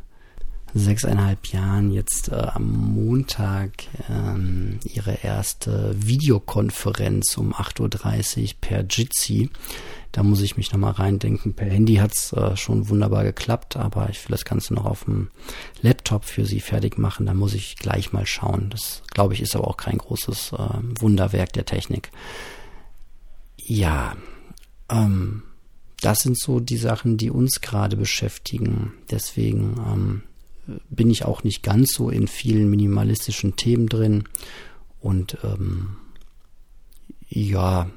sechseinhalb 0.74 1.48
Jahren 1.48 1.92
jetzt 1.92 2.30
äh, 2.30 2.36
am 2.36 2.94
Montag 2.94 3.72
ähm, 4.10 4.80
ihre 4.84 5.24
erste 5.24 5.96
Videokonferenz 5.98 7.38
um 7.38 7.54
8.30 7.54 8.42
Uhr 8.42 8.50
per 8.62 8.86
Jitsi. 8.88 9.50
Da 10.12 10.24
muss 10.24 10.42
ich 10.42 10.58
mich 10.58 10.72
nochmal 10.72 10.94
reindenken. 10.94 11.54
Per 11.54 11.70
Handy 11.70 11.96
hat's 11.96 12.34
äh, 12.34 12.58
schon 12.58 12.90
wunderbar 12.90 13.24
geklappt, 13.24 13.78
aber 13.78 14.10
ich 14.10 14.24
will 14.24 14.32
das 14.32 14.46
Ganze 14.46 14.74
noch 14.74 14.86
auf 14.86 15.06
dem 15.06 15.30
Laptop 15.82 16.26
für 16.26 16.46
sie 16.46 16.60
fertig 16.60 16.98
machen. 16.98 17.26
Da 17.26 17.34
muss 17.34 17.54
ich 17.54 17.78
gleich 17.78 18.12
mal 18.12 18.26
schauen. 18.26 18.70
Das, 18.70 19.04
glaube 19.12 19.34
ich, 19.34 19.42
ist 19.42 19.56
aber 19.56 19.68
auch 19.68 19.78
kein 19.78 19.98
großes 19.98 20.54
äh, 20.54 21.02
Wunderwerk 21.02 21.54
der 21.54 21.66
Technik. 21.66 22.12
Ja, 23.58 24.18
ähm, 24.90 25.44
das 26.02 26.22
sind 26.22 26.38
so 26.38 26.60
die 26.60 26.78
Sachen, 26.78 27.18
die 27.18 27.30
uns 27.30 27.62
gerade 27.62 27.96
beschäftigen. 27.96 28.94
Deswegen 29.12 29.78
ähm, 29.88 30.24
bin 30.90 31.10
ich 31.10 31.26
auch 31.26 31.44
nicht 31.44 31.64
ganz 31.64 31.94
so 31.94 32.10
in 32.10 32.28
vielen 32.28 32.70
minimalistischen 32.70 33.56
Themen 33.56 33.88
drin. 33.88 34.26
Und 35.00 35.38
ähm, 35.44 35.98
ja, 37.30 37.90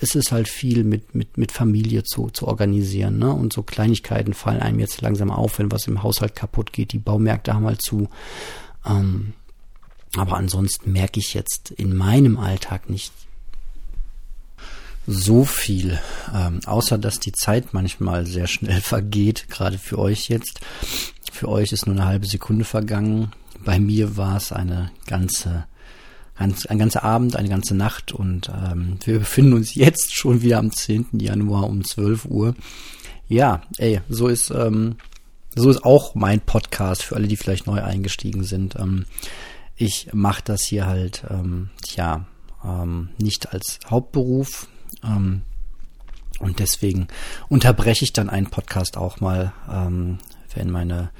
es 0.00 0.14
ist 0.14 0.32
halt 0.32 0.48
viel 0.48 0.84
mit, 0.84 1.14
mit, 1.14 1.38
mit 1.38 1.52
Familie 1.52 2.02
zu, 2.04 2.28
zu 2.30 2.46
organisieren. 2.46 3.18
Ne? 3.18 3.32
Und 3.32 3.52
so 3.52 3.62
Kleinigkeiten 3.62 4.34
fallen 4.34 4.60
einem 4.60 4.80
jetzt 4.80 5.00
langsam 5.00 5.30
auf, 5.30 5.58
wenn 5.58 5.72
was 5.72 5.86
im 5.86 6.02
Haushalt 6.02 6.34
kaputt 6.34 6.72
geht. 6.72 6.92
Die 6.92 6.98
Baumärkte 6.98 7.54
haben 7.54 7.66
halt 7.66 7.82
zu. 7.82 8.08
Ähm, 8.84 9.34
aber 10.16 10.36
ansonsten 10.36 10.92
merke 10.92 11.20
ich 11.20 11.34
jetzt 11.34 11.70
in 11.70 11.96
meinem 11.96 12.38
Alltag 12.38 12.90
nicht 12.90 13.12
so 15.06 15.44
viel, 15.44 15.98
ähm, 16.34 16.60
außer 16.64 16.98
dass 16.98 17.18
die 17.18 17.32
Zeit 17.32 17.72
manchmal 17.74 18.26
sehr 18.26 18.46
schnell 18.46 18.80
vergeht, 18.82 19.48
gerade 19.48 19.78
für 19.78 19.98
euch 19.98 20.28
jetzt. 20.28 20.60
Für 21.32 21.48
euch 21.48 21.72
ist 21.72 21.86
nur 21.86 21.96
eine 21.96 22.04
halbe 22.04 22.26
Sekunde 22.26 22.66
vergangen. 22.66 23.32
Bei 23.64 23.80
mir 23.80 24.18
war 24.18 24.36
es 24.36 24.52
eine 24.52 24.92
ganze, 25.06 25.64
ganz, 26.36 26.66
ein 26.66 26.78
ganzer 26.78 27.04
Abend, 27.04 27.36
eine 27.36 27.48
ganze 27.48 27.74
Nacht 27.74 28.12
und 28.12 28.50
ähm, 28.50 28.98
wir 29.02 29.20
befinden 29.20 29.54
uns 29.54 29.74
jetzt 29.74 30.14
schon 30.14 30.42
wieder 30.42 30.58
am 30.58 30.70
10. 30.70 31.06
Januar 31.18 31.70
um 31.70 31.84
12 31.84 32.26
Uhr. 32.26 32.54
Ja, 33.28 33.62
ey, 33.78 34.02
so 34.10 34.28
ist, 34.28 34.50
ähm, 34.50 34.96
so 35.54 35.70
ist 35.70 35.86
auch 35.86 36.14
mein 36.14 36.40
Podcast 36.40 37.02
für 37.02 37.16
alle, 37.16 37.28
die 37.28 37.36
vielleicht 37.36 37.66
neu 37.66 37.82
eingestiegen 37.82 38.44
sind. 38.44 38.76
Ähm, 38.76 39.06
ich 39.74 40.10
mache 40.12 40.42
das 40.44 40.62
hier 40.62 40.86
halt, 40.86 41.24
ähm, 41.30 41.70
ja, 41.96 42.26
ähm, 42.62 43.08
nicht 43.16 43.54
als 43.54 43.78
Hauptberuf. 43.88 44.68
Ähm, 45.02 45.42
und 46.40 46.58
deswegen 46.58 47.08
unterbreche 47.48 48.04
ich 48.04 48.12
dann 48.12 48.28
einen 48.28 48.50
Podcast 48.50 48.98
auch 48.98 49.20
mal, 49.20 49.54
ähm, 49.72 50.18
wenn 50.54 50.70
meine 50.70 51.10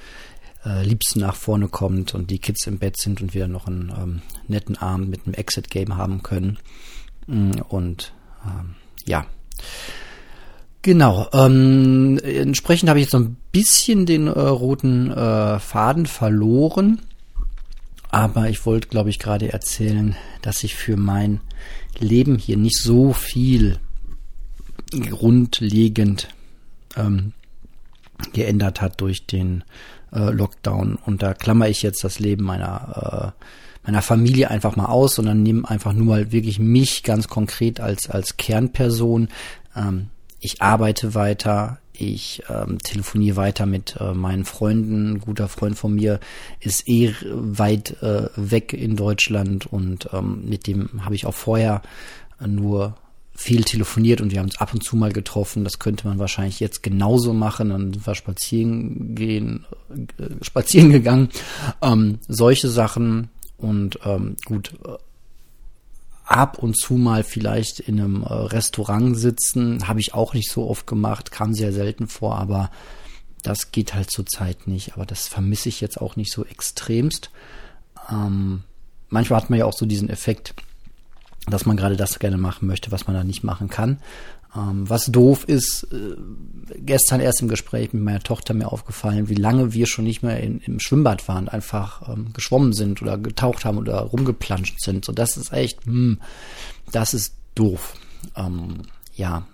äh, 0.65 0.85
Liebsten 0.85 1.21
nach 1.21 1.35
vorne 1.35 1.69
kommt 1.69 2.15
und 2.15 2.31
die 2.31 2.39
Kids 2.39 2.67
im 2.67 2.79
Bett 2.79 2.97
sind 2.97 3.21
und 3.21 3.35
wir 3.35 3.49
noch 3.49 3.67
einen 3.67 3.93
ähm, 3.97 4.23
netten 4.49 4.77
Abend 4.77 5.11
mit 5.11 5.27
einem 5.27 5.35
Exit-Game 5.35 5.97
haben 5.97 6.23
können. 6.23 6.59
Mm, 7.27 7.53
und 7.69 8.13
ähm, 8.45 8.75
ja. 9.05 9.27
Genau. 10.83 11.29
Ähm, 11.33 12.19
entsprechend 12.23 12.89
habe 12.89 12.99
ich 12.99 13.05
jetzt 13.05 13.13
so 13.13 13.19
ein 13.19 13.37
bisschen 13.53 14.07
den 14.07 14.27
äh, 14.27 14.31
roten 14.31 15.11
äh, 15.11 15.59
Faden 15.59 16.07
verloren. 16.07 17.01
Aber 18.11 18.51
ich 18.51 18.67
wollte, 18.67 18.89
glaube 18.89 19.09
ich, 19.11 19.19
gerade 19.19 19.53
erzählen, 19.53 20.17
dass 20.43 20.65
ich 20.65 20.75
für 20.75 20.97
mein 20.97 21.41
Leben 21.99 22.37
hier 22.37 22.57
nicht 22.57 22.77
so 22.77 23.13
viel 23.13 23.79
grundlegend 24.91 26.29
ähm, 26.97 27.33
geändert 28.33 28.81
hat 28.81 29.01
durch 29.01 29.27
den 29.27 29.65
äh, 30.13 30.31
Lockdown. 30.31 30.99
Und 31.07 31.23
da 31.23 31.35
klammer 31.35 31.69
ich 31.69 31.83
jetzt 31.83 32.05
das 32.05 32.19
Leben 32.19 32.45
meiner, 32.45 33.35
äh, 33.35 33.87
meiner 33.87 34.03
Familie 34.03 34.51
einfach 34.51 34.77
mal 34.77 34.87
aus, 34.87 35.17
sondern 35.17 35.43
nehme 35.43 35.69
einfach 35.69 35.93
nur 35.93 36.07
mal 36.07 36.33
wirklich 36.33 36.59
mich 36.59 37.03
ganz 37.03 37.29
konkret 37.29 37.81
als, 37.81 38.09
als 38.09 38.37
Kernperson. 38.37 39.29
Ähm, 39.77 40.09
ich 40.41 40.61
arbeite 40.61 41.15
weiter, 41.15 41.79
ich 41.93 42.43
ähm, 42.49 42.79
telefoniere 42.79 43.37
weiter 43.37 43.67
mit 43.67 43.97
äh, 44.01 44.13
meinen 44.13 44.45
Freunden. 44.45 45.13
Ein 45.13 45.21
guter 45.21 45.49
Freund 45.49 45.79
von 45.79 45.95
mir 45.95 46.21
ist 46.61 46.89
eh 46.89 47.15
weit 47.23 48.03
äh, 48.03 48.29
weg 48.35 48.73
in 48.73 48.97
Deutschland 48.97 49.67
und 49.67 50.09
ähm, 50.13 50.43
mit 50.49 50.67
dem 50.67 51.05
habe 51.05 51.15
ich 51.15 51.27
auch 51.27 51.35
vorher 51.35 51.83
nur 52.45 52.97
viel 53.35 53.65
telefoniert 53.65 54.21
und 54.21 54.31
wir 54.31 54.39
haben 54.39 54.47
uns 54.47 54.61
ab 54.61 54.75
und 54.75 54.85
zu 54.85 54.97
mal 54.97 55.13
getroffen. 55.13 55.65
Das 55.65 55.79
könnte 55.79 56.07
man 56.07 56.19
wahrscheinlich 56.19 56.61
jetzt 56.61 56.83
genauso 56.83 57.33
machen. 57.33 57.71
Dann 57.71 57.93
sind 57.93 58.07
wir 58.07 58.15
spazieren 58.15 59.15
gehen, 59.15 59.65
äh, 59.91 60.45
spazieren 60.45 60.91
gegangen. 60.91 61.31
Ähm, 61.81 62.19
solche 62.29 62.69
Sachen 62.69 63.31
und 63.57 63.99
ähm, 64.05 64.37
gut 64.45 64.75
äh, 64.85 64.97
ab 66.25 66.59
und 66.59 66.79
zu 66.79 66.95
mal 66.95 67.25
vielleicht 67.25 67.81
in 67.81 68.01
einem 68.01 68.23
äh, 68.23 68.33
Restaurant 68.33 69.17
sitzen, 69.17 69.89
habe 69.89 70.01
ich 70.01 70.15
auch 70.15 70.35
nicht 70.35 70.51
so 70.51 70.69
oft 70.69 70.87
gemacht, 70.87 71.31
kam 71.31 71.55
sehr 71.55 71.73
selten 71.73 72.09
vor, 72.09 72.39
aber 72.39 72.71
das 73.43 73.73
geht 73.73 73.95
halt 73.95 74.11
zurzeit 74.11 74.67
nicht. 74.67 74.95
Aber 74.95 75.07
das 75.07 75.27
vermisse 75.27 75.69
ich 75.69 75.81
jetzt 75.81 76.01
auch 76.01 76.17
nicht 76.17 76.33
so 76.33 76.45
extremst. 76.45 77.31
Ähm, 78.11 78.63
manchmal 79.09 79.43
hat 79.43 79.51
man 79.51 79.59
ja 79.59 79.65
auch 79.65 79.77
so 79.77 79.87
diesen 79.87 80.09
Effekt, 80.09 80.55
dass 81.47 81.67
man 81.67 81.77
gerade 81.77 81.97
das 81.97 82.19
gerne 82.19 82.39
machen 82.39 82.67
möchte, 82.67 82.93
was 82.93 83.07
man 83.07 83.17
da 83.17 83.25
nicht 83.25 83.43
machen 83.45 83.69
kann. 83.69 83.99
Ähm, 84.55 84.89
was 84.89 85.07
doof 85.07 85.45
ist, 85.45 85.89
äh, 85.93 86.17
gestern 86.77 87.21
erst 87.21 87.41
im 87.41 87.49
Gespräch 87.49 87.93
mit 87.93 88.03
meiner 88.03 88.21
Tochter 88.21 88.55
mir 88.55 88.71
aufgefallen, 88.71 89.29
wie 89.29 89.35
lange 89.35 89.73
wir 89.73 89.87
schon 89.87 90.05
nicht 90.05 90.23
mehr 90.23 90.41
in, 90.41 90.61
im 90.61 90.79
Schwimmbad 90.79 91.27
waren, 91.27 91.49
einfach 91.49 92.09
ähm, 92.09 92.33
geschwommen 92.35 92.73
sind 92.73 93.01
oder 93.01 93.17
getaucht 93.17 93.65
haben 93.65 93.79
oder 93.79 94.01
rumgeplanscht 94.01 94.81
sind. 94.81 95.05
So, 95.05 95.13
das 95.13 95.37
ist 95.37 95.53
echt, 95.53 95.85
hm, 95.87 96.21
das 96.91 97.15
ist 97.15 97.35
doof. 97.55 97.95
Ähm, 98.37 98.83
ja, 99.15 99.47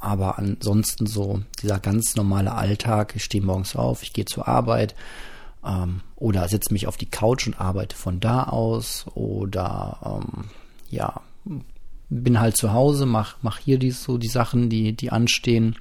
aber 0.00 0.38
ansonsten 0.38 1.06
so 1.06 1.42
dieser 1.62 1.78
ganz 1.78 2.16
normale 2.16 2.52
Alltag, 2.52 3.14
ich 3.16 3.24
stehe 3.24 3.44
morgens 3.44 3.76
auf, 3.76 4.02
ich 4.02 4.12
gehe 4.12 4.24
zur 4.24 4.48
Arbeit 4.48 4.94
ähm, 5.64 6.00
oder 6.16 6.48
setze 6.48 6.72
mich 6.72 6.86
auf 6.86 6.96
die 6.96 7.10
Couch 7.10 7.46
und 7.46 7.60
arbeite 7.60 7.96
von 7.96 8.20
da 8.20 8.44
aus 8.44 9.06
oder 9.14 10.22
ähm, 10.24 10.44
ja, 10.90 11.20
bin 12.10 12.40
halt 12.40 12.56
zu 12.56 12.72
Hause, 12.72 13.06
mach, 13.06 13.36
mach 13.42 13.58
hier 13.58 13.78
die, 13.78 13.90
so 13.90 14.18
die 14.18 14.28
Sachen, 14.28 14.70
die, 14.70 14.92
die 14.92 15.10
anstehen. 15.10 15.76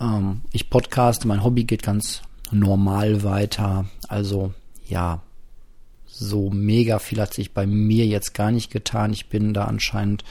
Ähm, 0.00 0.42
ich 0.52 0.70
podcaste, 0.70 1.26
mein 1.26 1.42
Hobby 1.42 1.64
geht 1.64 1.82
ganz 1.82 2.22
normal 2.50 3.22
weiter. 3.22 3.86
Also 4.08 4.52
ja, 4.86 5.22
so 6.06 6.50
mega 6.50 6.98
viel 6.98 7.20
hat 7.20 7.34
sich 7.34 7.52
bei 7.52 7.66
mir 7.66 8.06
jetzt 8.06 8.34
gar 8.34 8.50
nicht 8.50 8.70
getan. 8.70 9.12
Ich 9.12 9.28
bin 9.28 9.54
da 9.54 9.64
anscheinend 9.64 10.24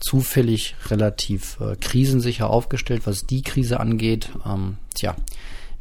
zufällig 0.00 0.76
relativ 0.88 1.58
äh, 1.60 1.76
krisensicher 1.76 2.50
aufgestellt, 2.50 3.02
was 3.06 3.26
die 3.26 3.42
Krise 3.42 3.80
angeht. 3.80 4.30
Ähm, 4.44 4.76
tja, 4.94 5.16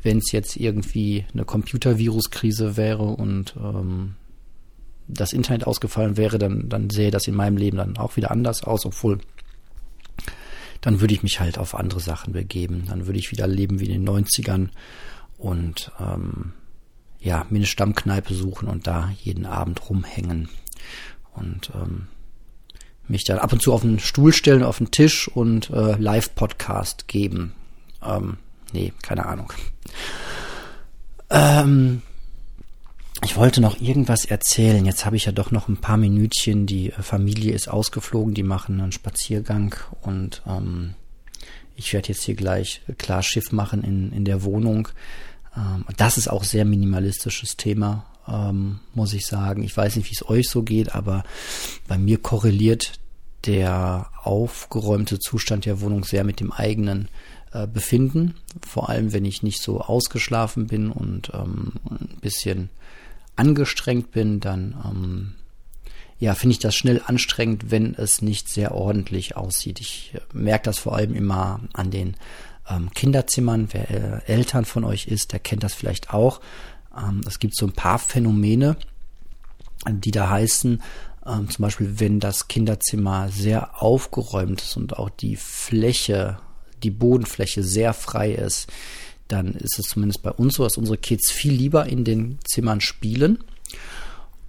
wenn 0.01 0.17
es 0.19 0.31
jetzt 0.31 0.55
irgendwie 0.55 1.25
eine 1.33 1.45
Computervirus-Krise 1.45 2.77
wäre 2.77 3.03
und 3.03 3.55
ähm, 3.57 4.15
das 5.07 5.33
Internet 5.33 5.67
ausgefallen 5.67 6.17
wäre, 6.17 6.37
dann, 6.37 6.69
dann 6.69 6.89
sähe 6.89 7.11
das 7.11 7.27
in 7.27 7.35
meinem 7.35 7.57
Leben 7.57 7.77
dann 7.77 7.97
auch 7.97 8.15
wieder 8.15 8.31
anders 8.31 8.63
aus, 8.63 8.85
obwohl 8.85 9.19
dann 10.81 11.01
würde 11.01 11.13
ich 11.13 11.23
mich 11.23 11.39
halt 11.39 11.57
auf 11.57 11.75
andere 11.75 11.99
Sachen 11.99 12.33
begeben. 12.33 12.85
Dann 12.87 13.07
würde 13.07 13.17
ich 13.19 13.31
wieder 13.31 13.47
leben 13.47 13.79
wie 13.79 13.85
in 13.85 14.03
den 14.03 14.07
90ern 14.07 14.69
und 15.37 15.91
ähm, 15.99 16.53
ja, 17.19 17.45
mir 17.49 17.57
eine 17.57 17.65
Stammkneipe 17.65 18.33
suchen 18.33 18.67
und 18.67 18.85
da 18.85 19.11
jeden 19.23 19.45
Abend 19.45 19.89
rumhängen. 19.89 20.47
Und 21.33 21.71
ähm, 21.73 22.07
mich 23.07 23.23
dann 23.23 23.39
ab 23.39 23.51
und 23.51 23.61
zu 23.61 23.73
auf 23.73 23.83
einen 23.83 23.99
Stuhl 23.99 24.31
stellen, 24.31 24.63
auf 24.63 24.77
den 24.77 24.91
Tisch 24.91 25.27
und 25.27 25.69
äh, 25.69 25.95
Live-Podcast 25.97 27.07
geben. 27.07 27.53
Ähm, 28.03 28.37
nee, 28.71 28.93
keine 29.01 29.25
Ahnung. 29.25 29.51
Ähm, 31.29 32.01
ich 33.23 33.37
wollte 33.37 33.61
noch 33.61 33.79
irgendwas 33.79 34.25
erzählen. 34.25 34.85
Jetzt 34.85 35.05
habe 35.05 35.15
ich 35.15 35.25
ja 35.25 35.31
doch 35.31 35.51
noch 35.51 35.67
ein 35.67 35.77
paar 35.77 35.97
Minütchen. 35.97 36.65
Die 36.65 36.91
äh, 36.91 37.01
Familie 37.01 37.53
ist 37.53 37.69
ausgeflogen, 37.69 38.33
die 38.33 38.43
machen 38.43 38.81
einen 38.81 38.91
Spaziergang 38.91 39.75
und 40.01 40.41
ähm, 40.47 40.95
ich 41.75 41.93
werde 41.93 42.09
jetzt 42.09 42.23
hier 42.23 42.35
gleich 42.35 42.81
klar 42.97 43.23
Schiff 43.23 43.51
machen 43.51 43.83
in, 43.83 44.11
in 44.11 44.25
der 44.25 44.43
Wohnung. 44.43 44.89
Ähm, 45.55 45.85
das 45.97 46.17
ist 46.17 46.27
auch 46.29 46.43
sehr 46.43 46.65
minimalistisches 46.65 47.57
Thema, 47.57 48.05
ähm, 48.27 48.79
muss 48.93 49.13
ich 49.13 49.25
sagen. 49.25 49.63
Ich 49.63 49.75
weiß 49.75 49.95
nicht, 49.95 50.09
wie 50.09 50.15
es 50.15 50.27
euch 50.27 50.49
so 50.49 50.63
geht, 50.63 50.93
aber 50.93 51.23
bei 51.87 51.97
mir 51.97 52.17
korreliert 52.17 52.99
der 53.45 54.07
aufgeräumte 54.23 55.19
Zustand 55.19 55.65
der 55.65 55.81
Wohnung 55.81 56.03
sehr 56.03 56.23
mit 56.23 56.39
dem 56.39 56.51
eigenen 56.51 57.09
äh, 57.51 57.67
Befinden. 57.67 58.35
Vor 58.65 58.89
allem, 58.89 59.13
wenn 59.13 59.25
ich 59.25 59.43
nicht 59.43 59.61
so 59.61 59.81
ausgeschlafen 59.81 60.67
bin 60.67 60.89
und 60.91 61.31
ähm, 61.33 61.73
ein 61.89 62.17
bisschen 62.21 62.69
angestrengt 63.35 64.11
bin, 64.11 64.39
dann 64.39 64.75
ähm, 64.85 65.35
ja, 66.17 66.33
finde 66.33 66.53
ich 66.53 66.59
das 66.59 66.75
schnell 66.75 67.01
anstrengend, 67.05 67.71
wenn 67.71 67.93
es 67.95 68.21
nicht 68.21 68.47
sehr 68.47 68.73
ordentlich 68.73 69.35
aussieht. 69.35 69.81
Ich 69.81 70.13
äh, 70.13 70.19
merke 70.33 70.65
das 70.65 70.79
vor 70.79 70.95
allem 70.95 71.13
immer 71.13 71.59
an 71.73 71.91
den 71.91 72.15
ähm, 72.69 72.91
Kinderzimmern. 72.91 73.69
Wer 73.71 73.89
äh, 73.89 74.31
Eltern 74.31 74.65
von 74.65 74.83
euch 74.83 75.07
ist, 75.07 75.33
der 75.33 75.39
kennt 75.39 75.63
das 75.63 75.73
vielleicht 75.73 76.13
auch. 76.13 76.39
Ähm, 76.97 77.21
es 77.27 77.39
gibt 77.39 77.55
so 77.55 77.65
ein 77.65 77.73
paar 77.73 77.99
Phänomene, 77.99 78.77
die 79.89 80.11
da 80.11 80.29
heißen, 80.29 80.81
ähm, 81.25 81.49
zum 81.49 81.63
Beispiel, 81.63 81.99
wenn 81.99 82.19
das 82.19 82.47
Kinderzimmer 82.47 83.29
sehr 83.29 83.81
aufgeräumt 83.81 84.61
ist 84.61 84.77
und 84.77 84.97
auch 84.97 85.09
die 85.09 85.35
Fläche, 85.35 86.37
die 86.83 86.91
Bodenfläche 86.91 87.63
sehr 87.63 87.93
frei 87.93 88.31
ist, 88.31 88.71
dann 89.27 89.53
ist 89.53 89.79
es 89.79 89.87
zumindest 89.87 90.21
bei 90.23 90.31
uns 90.31 90.55
so, 90.55 90.63
dass 90.63 90.77
unsere 90.77 90.97
Kids 90.97 91.31
viel 91.31 91.53
lieber 91.53 91.87
in 91.87 92.03
den 92.03 92.39
Zimmern 92.43 92.81
spielen, 92.81 93.43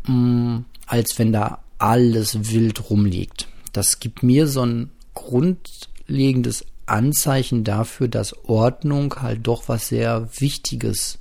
mm, 0.06 0.58
als 0.86 1.18
wenn 1.18 1.32
da 1.32 1.62
alles 1.78 2.50
wild 2.50 2.90
rumliegt. 2.90 3.48
Das 3.72 4.00
gibt 4.00 4.22
mir 4.22 4.46
so 4.48 4.64
ein 4.64 4.90
grundlegendes 5.14 6.64
Anzeichen 6.86 7.64
dafür, 7.64 8.08
dass 8.08 8.44
Ordnung 8.44 9.14
halt 9.20 9.46
doch 9.46 9.68
was 9.68 9.88
sehr 9.88 10.28
Wichtiges 10.38 11.18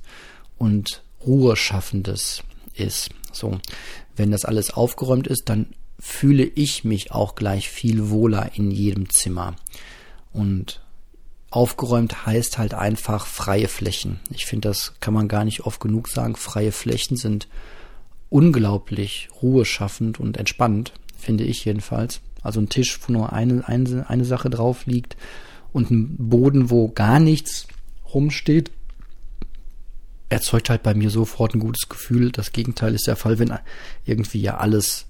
und 0.58 1.02
Ruheschaffendes 1.26 2.42
ist. 2.74 3.10
So, 3.32 3.58
wenn 4.14 4.30
das 4.30 4.44
alles 4.44 4.70
aufgeräumt 4.70 5.26
ist, 5.26 5.48
dann 5.48 5.66
fühle 5.98 6.44
ich 6.44 6.84
mich 6.84 7.10
auch 7.10 7.34
gleich 7.34 7.68
viel 7.68 8.10
wohler 8.10 8.52
in 8.54 8.70
jedem 8.70 9.10
Zimmer. 9.10 9.56
Und 10.32 10.80
Aufgeräumt 11.56 12.26
heißt 12.26 12.58
halt 12.58 12.74
einfach 12.74 13.24
freie 13.24 13.68
Flächen. 13.68 14.20
Ich 14.28 14.44
finde, 14.44 14.68
das 14.68 14.92
kann 15.00 15.14
man 15.14 15.26
gar 15.26 15.42
nicht 15.42 15.62
oft 15.62 15.80
genug 15.80 16.06
sagen. 16.06 16.36
Freie 16.36 16.70
Flächen 16.70 17.16
sind 17.16 17.48
unglaublich 18.28 19.30
ruheschaffend 19.40 20.20
und 20.20 20.36
entspannend, 20.36 20.92
finde 21.16 21.44
ich 21.44 21.64
jedenfalls. 21.64 22.20
Also 22.42 22.60
ein 22.60 22.68
Tisch, 22.68 23.00
wo 23.06 23.12
nur 23.14 23.32
eine, 23.32 23.66
eine, 23.66 24.04
eine 24.10 24.26
Sache 24.26 24.50
drauf 24.50 24.84
liegt 24.84 25.16
und 25.72 25.90
ein 25.90 26.28
Boden, 26.28 26.68
wo 26.68 26.88
gar 26.88 27.20
nichts 27.20 27.66
rumsteht, 28.12 28.70
erzeugt 30.28 30.68
halt 30.68 30.82
bei 30.82 30.92
mir 30.92 31.08
sofort 31.08 31.54
ein 31.54 31.60
gutes 31.60 31.88
Gefühl. 31.88 32.32
Das 32.32 32.52
Gegenteil 32.52 32.94
ist 32.94 33.06
der 33.06 33.16
Fall, 33.16 33.38
wenn 33.38 33.58
irgendwie 34.04 34.42
ja 34.42 34.58
alles 34.58 35.06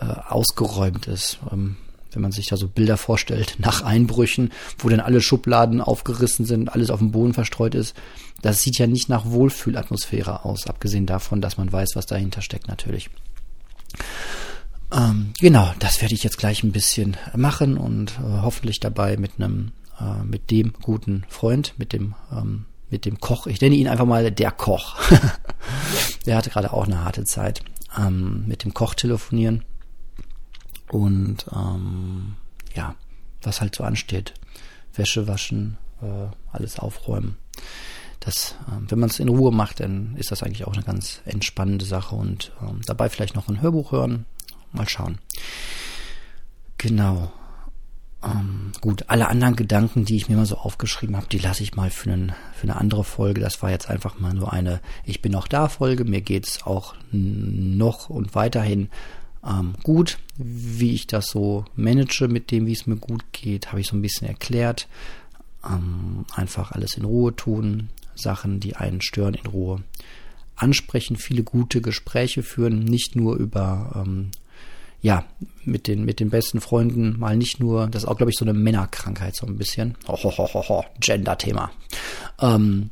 äh, 0.00 0.06
ausgeräumt 0.06 1.06
ist. 1.06 1.38
Ähm, 1.52 1.76
wenn 2.14 2.22
man 2.22 2.32
sich 2.32 2.46
da 2.46 2.56
so 2.56 2.68
Bilder 2.68 2.96
vorstellt, 2.96 3.56
nach 3.58 3.82
Einbrüchen, 3.82 4.50
wo 4.78 4.88
dann 4.88 5.00
alle 5.00 5.20
Schubladen 5.20 5.80
aufgerissen 5.80 6.44
sind, 6.44 6.68
alles 6.68 6.90
auf 6.90 6.98
dem 6.98 7.12
Boden 7.12 7.34
verstreut 7.34 7.74
ist. 7.74 7.94
Das 8.42 8.60
sieht 8.60 8.78
ja 8.78 8.86
nicht 8.86 9.08
nach 9.08 9.26
Wohlfühlatmosphäre 9.26 10.44
aus, 10.44 10.66
abgesehen 10.66 11.06
davon, 11.06 11.40
dass 11.40 11.56
man 11.56 11.72
weiß, 11.72 11.90
was 11.94 12.06
dahinter 12.06 12.42
steckt 12.42 12.68
natürlich. 12.68 13.10
Ähm, 14.92 15.32
genau, 15.40 15.72
das 15.78 16.00
werde 16.00 16.14
ich 16.14 16.22
jetzt 16.22 16.38
gleich 16.38 16.62
ein 16.62 16.72
bisschen 16.72 17.16
machen 17.34 17.76
und 17.76 18.12
äh, 18.18 18.42
hoffentlich 18.42 18.80
dabei 18.80 19.16
mit 19.16 19.32
einem, 19.38 19.72
äh, 19.98 20.22
mit 20.24 20.50
dem 20.50 20.72
guten 20.82 21.24
Freund, 21.28 21.74
mit 21.78 21.92
dem, 21.92 22.14
ähm, 22.30 22.66
mit 22.90 23.06
dem 23.06 23.18
Koch. 23.18 23.46
Ich 23.46 23.60
nenne 23.60 23.74
ihn 23.74 23.88
einfach 23.88 24.06
mal 24.06 24.30
der 24.30 24.50
Koch. 24.50 24.96
der 26.26 26.36
hatte 26.36 26.50
gerade 26.50 26.72
auch 26.72 26.84
eine 26.84 27.04
harte 27.04 27.24
Zeit. 27.24 27.62
Ähm, 27.98 28.44
mit 28.46 28.64
dem 28.64 28.74
Koch 28.74 28.94
telefonieren 28.94 29.64
und 30.90 31.46
ähm, 31.52 32.34
ja, 32.74 32.94
was 33.42 33.60
halt 33.60 33.74
so 33.74 33.84
ansteht. 33.84 34.34
Wäsche 34.94 35.26
waschen, 35.26 35.76
äh, 36.02 36.28
alles 36.52 36.78
aufräumen. 36.78 37.36
Das, 38.20 38.56
äh, 38.68 38.90
wenn 38.90 38.98
man 38.98 39.10
es 39.10 39.20
in 39.20 39.28
Ruhe 39.28 39.52
macht, 39.52 39.80
dann 39.80 40.16
ist 40.16 40.30
das 40.30 40.42
eigentlich 40.42 40.66
auch 40.66 40.74
eine 40.74 40.82
ganz 40.82 41.20
entspannende 41.24 41.84
Sache 41.84 42.14
und 42.14 42.52
ähm, 42.62 42.80
dabei 42.86 43.08
vielleicht 43.08 43.34
noch 43.34 43.48
ein 43.48 43.60
Hörbuch 43.60 43.92
hören. 43.92 44.26
Mal 44.72 44.88
schauen. 44.88 45.18
Genau. 46.78 47.32
Ähm, 48.24 48.72
gut, 48.80 49.04
alle 49.08 49.28
anderen 49.28 49.56
Gedanken, 49.56 50.04
die 50.04 50.16
ich 50.16 50.28
mir 50.28 50.36
mal 50.36 50.46
so 50.46 50.56
aufgeschrieben 50.56 51.16
habe, 51.16 51.26
die 51.26 51.38
lasse 51.38 51.62
ich 51.62 51.76
mal 51.76 51.90
für, 51.90 52.12
einen, 52.12 52.32
für 52.54 52.64
eine 52.64 52.76
andere 52.76 53.04
Folge. 53.04 53.40
Das 53.40 53.62
war 53.62 53.70
jetzt 53.70 53.90
einfach 53.90 54.18
mal 54.18 54.32
nur 54.32 54.52
eine 54.52 54.80
Ich 55.04 55.20
bin 55.20 55.32
noch 55.32 55.46
da 55.46 55.68
Folge. 55.68 56.04
Mir 56.04 56.22
geht 56.22 56.46
es 56.46 56.66
auch 56.66 56.94
noch 57.12 58.08
und 58.08 58.34
weiterhin 58.34 58.88
ähm, 59.46 59.74
gut. 59.82 60.18
Wie 60.36 60.94
ich 60.94 61.06
das 61.06 61.26
so 61.26 61.64
manage 61.76 62.28
mit 62.28 62.50
dem, 62.50 62.66
wie 62.66 62.72
es 62.72 62.86
mir 62.86 62.96
gut 62.96 63.24
geht, 63.32 63.68
habe 63.68 63.80
ich 63.80 63.86
so 63.86 63.96
ein 63.96 64.02
bisschen 64.02 64.28
erklärt. 64.28 64.88
Ähm, 65.64 66.24
einfach 66.34 66.72
alles 66.72 66.96
in 66.96 67.04
Ruhe 67.04 67.34
tun, 67.34 67.88
Sachen, 68.14 68.60
die 68.60 68.76
einen 68.76 69.00
stören, 69.00 69.34
in 69.34 69.46
Ruhe 69.46 69.82
ansprechen, 70.56 71.16
viele 71.16 71.42
gute 71.42 71.80
Gespräche 71.80 72.42
führen, 72.42 72.84
nicht 72.84 73.16
nur 73.16 73.36
über 73.36 73.92
ähm, 73.96 74.30
ja, 75.04 75.24
mit 75.64 75.86
den, 75.86 76.06
mit 76.06 76.18
den 76.18 76.30
besten 76.30 76.62
Freunden 76.62 77.18
mal 77.18 77.36
nicht 77.36 77.60
nur, 77.60 77.88
das 77.88 78.04
ist 78.04 78.08
auch, 78.08 78.16
glaube 78.16 78.30
ich, 78.30 78.38
so 78.38 78.44
eine 78.46 78.54
Männerkrankheit, 78.54 79.36
so 79.36 79.46
ein 79.46 79.58
bisschen. 79.58 79.96
Oh, 80.06 80.82
Gender-Thema. 80.98 81.70
Ähm, 82.40 82.88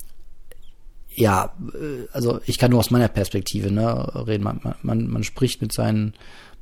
ja, 1.15 1.53
äh, 1.75 2.07
also 2.13 2.41
ich 2.47 2.59
kann 2.59 2.71
nur 2.71 2.81
aus 2.81 2.91
meiner 2.91 3.09
Perspektive 3.09 3.71
ne, 3.71 4.27
reden. 4.27 4.45
Man, 4.45 4.61
man, 4.83 5.09
man 5.09 5.25
spricht 5.25 5.63
mit 5.63 5.73
seinen, 5.73 6.15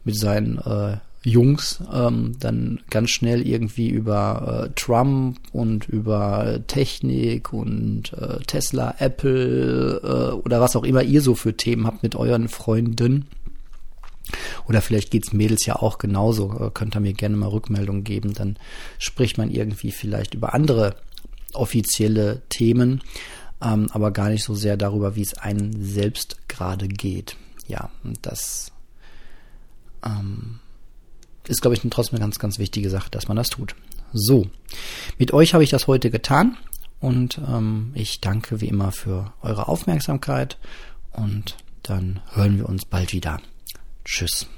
mit 0.04 0.16
seinen 0.16 0.58
äh, 0.58 0.98
Jungs 1.22 1.80
ähm, 1.92 2.36
dann 2.40 2.80
ganz 2.88 3.10
schnell 3.10 3.46
irgendwie 3.46 3.90
über 3.90 4.68
äh, 4.68 4.70
Trump 4.74 5.38
und 5.52 5.86
über 5.86 6.60
Technik 6.66 7.52
und 7.52 8.12
äh, 8.14 8.38
Tesla, 8.46 8.94
Apple 8.98 10.00
äh, 10.02 10.32
oder 10.32 10.60
was 10.60 10.76
auch 10.76 10.84
immer 10.84 11.02
ihr 11.02 11.20
so 11.20 11.34
für 11.34 11.54
Themen 11.56 11.86
habt 11.86 12.02
mit 12.02 12.16
euren 12.16 12.48
Freunden 12.48 13.26
Oder 14.66 14.80
vielleicht 14.80 15.10
geht's 15.10 15.34
Mädels 15.34 15.66
ja 15.66 15.76
auch 15.76 15.98
genauso. 15.98 16.52
Äh, 16.58 16.70
könnt 16.72 16.96
ihr 16.96 17.00
mir 17.00 17.12
gerne 17.12 17.36
mal 17.36 17.50
Rückmeldung 17.50 18.02
geben. 18.02 18.32
Dann 18.32 18.56
spricht 18.98 19.36
man 19.36 19.50
irgendwie 19.50 19.90
vielleicht 19.90 20.32
über 20.32 20.54
andere 20.54 20.96
offizielle 21.52 22.42
Themen, 22.48 23.02
ähm, 23.62 23.88
aber 23.92 24.10
gar 24.10 24.28
nicht 24.28 24.44
so 24.44 24.54
sehr 24.54 24.76
darüber, 24.76 25.16
wie 25.16 25.22
es 25.22 25.34
einem 25.34 25.84
selbst 25.84 26.48
gerade 26.48 26.88
geht. 26.88 27.36
Ja, 27.68 27.90
und 28.02 28.18
das 28.22 28.72
ähm, 30.04 30.60
ist, 31.46 31.62
glaube 31.62 31.74
ich, 31.74 31.82
trotzdem 31.90 32.16
eine 32.16 32.24
ganz, 32.24 32.38
ganz 32.38 32.58
wichtige 32.58 32.90
Sache, 32.90 33.10
dass 33.10 33.28
man 33.28 33.36
das 33.36 33.50
tut. 33.50 33.74
So, 34.12 34.48
mit 35.18 35.32
euch 35.32 35.54
habe 35.54 35.64
ich 35.64 35.70
das 35.70 35.86
heute 35.86 36.10
getan 36.10 36.56
und 37.00 37.40
ähm, 37.46 37.92
ich 37.94 38.20
danke 38.20 38.60
wie 38.60 38.68
immer 38.68 38.92
für 38.92 39.32
eure 39.42 39.68
Aufmerksamkeit 39.68 40.58
und 41.12 41.56
dann 41.82 42.20
hören 42.32 42.58
wir 42.58 42.68
uns 42.68 42.84
bald 42.84 43.12
wieder. 43.12 43.40
Tschüss. 44.04 44.48